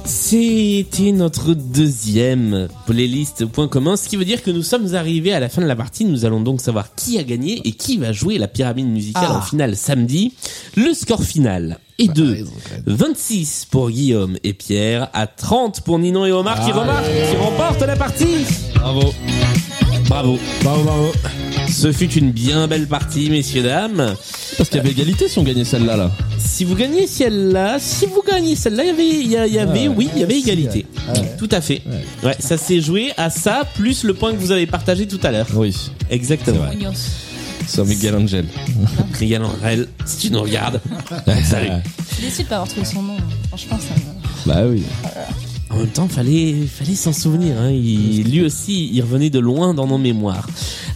[0.06, 5.40] C'était notre deuxième playlist point commun, ce qui veut dire que nous sommes arrivés à
[5.42, 6.06] la fin de la partie.
[6.06, 9.38] Nous allons donc savoir qui a gagné et qui va jouer la pyramide musicale Ah.
[9.40, 10.34] en finale samedi.
[10.78, 12.46] Le score final est de
[12.86, 17.82] 26 pour Guillaume et Pierre, à 30 pour Ninon et Omar qui, remarquent, qui remportent
[17.82, 18.46] la partie.
[18.76, 19.14] Bravo.
[20.08, 20.38] Bravo.
[20.64, 21.12] Bravo, bravo.
[21.70, 24.16] Ce fut une bien belle partie, messieurs, dames.
[24.58, 25.98] Parce qu'il y avait égalité si on gagnait celle-là.
[25.98, 26.12] Là.
[26.38, 29.54] Si vous gagnez celle-là, si vous gagnez celle-là, il y avait, il y, a- il
[29.54, 30.86] y avait, oui, il y avait égalité.
[31.14, 31.20] ouais.
[31.20, 31.36] Ouais.
[31.38, 31.82] Tout à fait.
[32.24, 35.32] Ouais, ça s'est joué à ça plus le point que vous avez partagé tout à
[35.32, 35.48] l'heure.
[35.56, 35.76] Oui.
[36.10, 36.66] Exactement.
[36.72, 36.92] Ognos.
[37.68, 38.46] C'est Miguel Angel.
[39.20, 40.80] Miguel Angel, si tu nous regardes.
[41.44, 41.70] Salut.
[42.10, 43.18] Je suis déçue de pas avoir trouvé son nom.
[43.48, 44.54] Franchement, ça me...
[44.54, 44.84] Bah oui.
[45.76, 47.60] En même temps, fallait, fallait s'en souvenir.
[47.60, 47.70] Hein.
[47.72, 50.48] Il, lui aussi, il revenait de loin dans nos mémoires.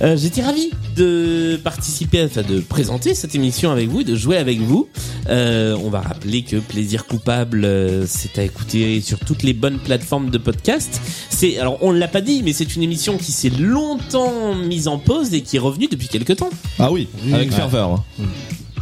[0.02, 4.60] Euh, J'étais ravi de participer, enfin de présenter cette émission avec vous, de jouer avec
[4.62, 4.88] vous.
[5.28, 9.80] Euh, on va rappeler que Plaisir coupable, euh, c'est à écouter sur toutes les bonnes
[9.80, 11.02] plateformes de podcast.
[11.30, 14.98] C'est, alors on l'a pas dit, mais c'est une émission qui s'est longtemps mise en
[14.98, 16.52] pause et qui est revenue depuis quelques temps.
[16.80, 17.92] Ah oui, avec ferveur.
[18.20, 18.24] hein.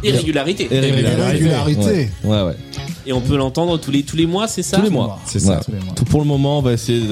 [0.02, 0.68] Et régularité.
[0.70, 2.10] Et régularité.
[2.24, 2.42] Ouais, ouais.
[2.42, 2.56] ouais.
[3.06, 5.18] Et on peut l'entendre tous les tous les mois, c'est ça Tous les mois.
[5.24, 5.56] C'est ça.
[5.56, 5.64] Ouais.
[5.64, 5.94] tous les mois.
[5.94, 7.02] Tout pour le moment, on va essayer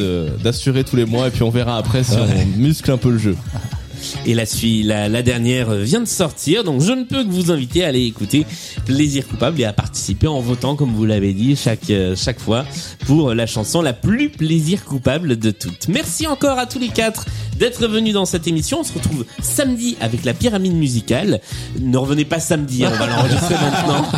[0.42, 3.18] d'assurer tous les mois et puis on verra après si on muscle un peu le
[3.18, 3.36] jeu.
[4.24, 4.44] Et la,
[4.84, 8.04] la, la dernière vient de sortir, donc je ne peux que vous inviter à aller
[8.04, 8.46] écouter
[8.84, 12.64] Plaisir coupable et à participer en votant, comme vous l'avez dit, chaque, euh, chaque fois
[13.06, 15.88] pour la chanson la plus plaisir coupable de toutes.
[15.88, 17.26] Merci encore à tous les quatre
[17.58, 18.80] d'être venus dans cette émission.
[18.80, 21.40] On se retrouve samedi avec la pyramide musicale.
[21.80, 24.06] Ne revenez pas samedi, hein, on va l'enregistrer maintenant.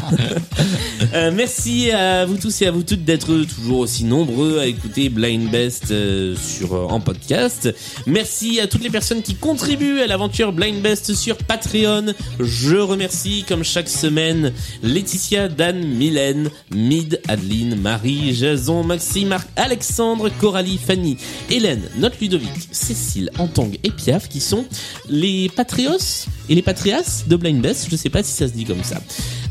[1.15, 5.09] Euh, merci à vous tous et à vous toutes d'être toujours aussi nombreux à écouter
[5.09, 7.75] Blind Best euh, sur euh, en podcast.
[8.07, 12.07] Merci à toutes les personnes qui contribuent à l'aventure Blind Best sur Patreon.
[12.41, 14.53] Je remercie comme chaque semaine
[14.83, 21.17] Laetitia, Dan, Mylène, Mid, Adeline, Marie, Jason, Maxime, Marc, Alexandre, Coralie, Fanny,
[21.49, 24.65] Hélène, Note Ludovic, Cécile, Phil, Antong et Piaf qui sont
[25.09, 27.87] les Patrios et les Patrias de Blind Best.
[27.91, 29.01] Je sais pas si ça se dit comme ça.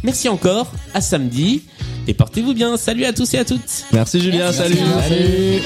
[0.04, 1.64] Merci encore, à samedi
[2.08, 2.76] et portez-vous bien.
[2.76, 3.86] Salut à tous et à toutes.
[3.94, 4.78] Merci Julien, salut.
[5.06, 5.62] Allez.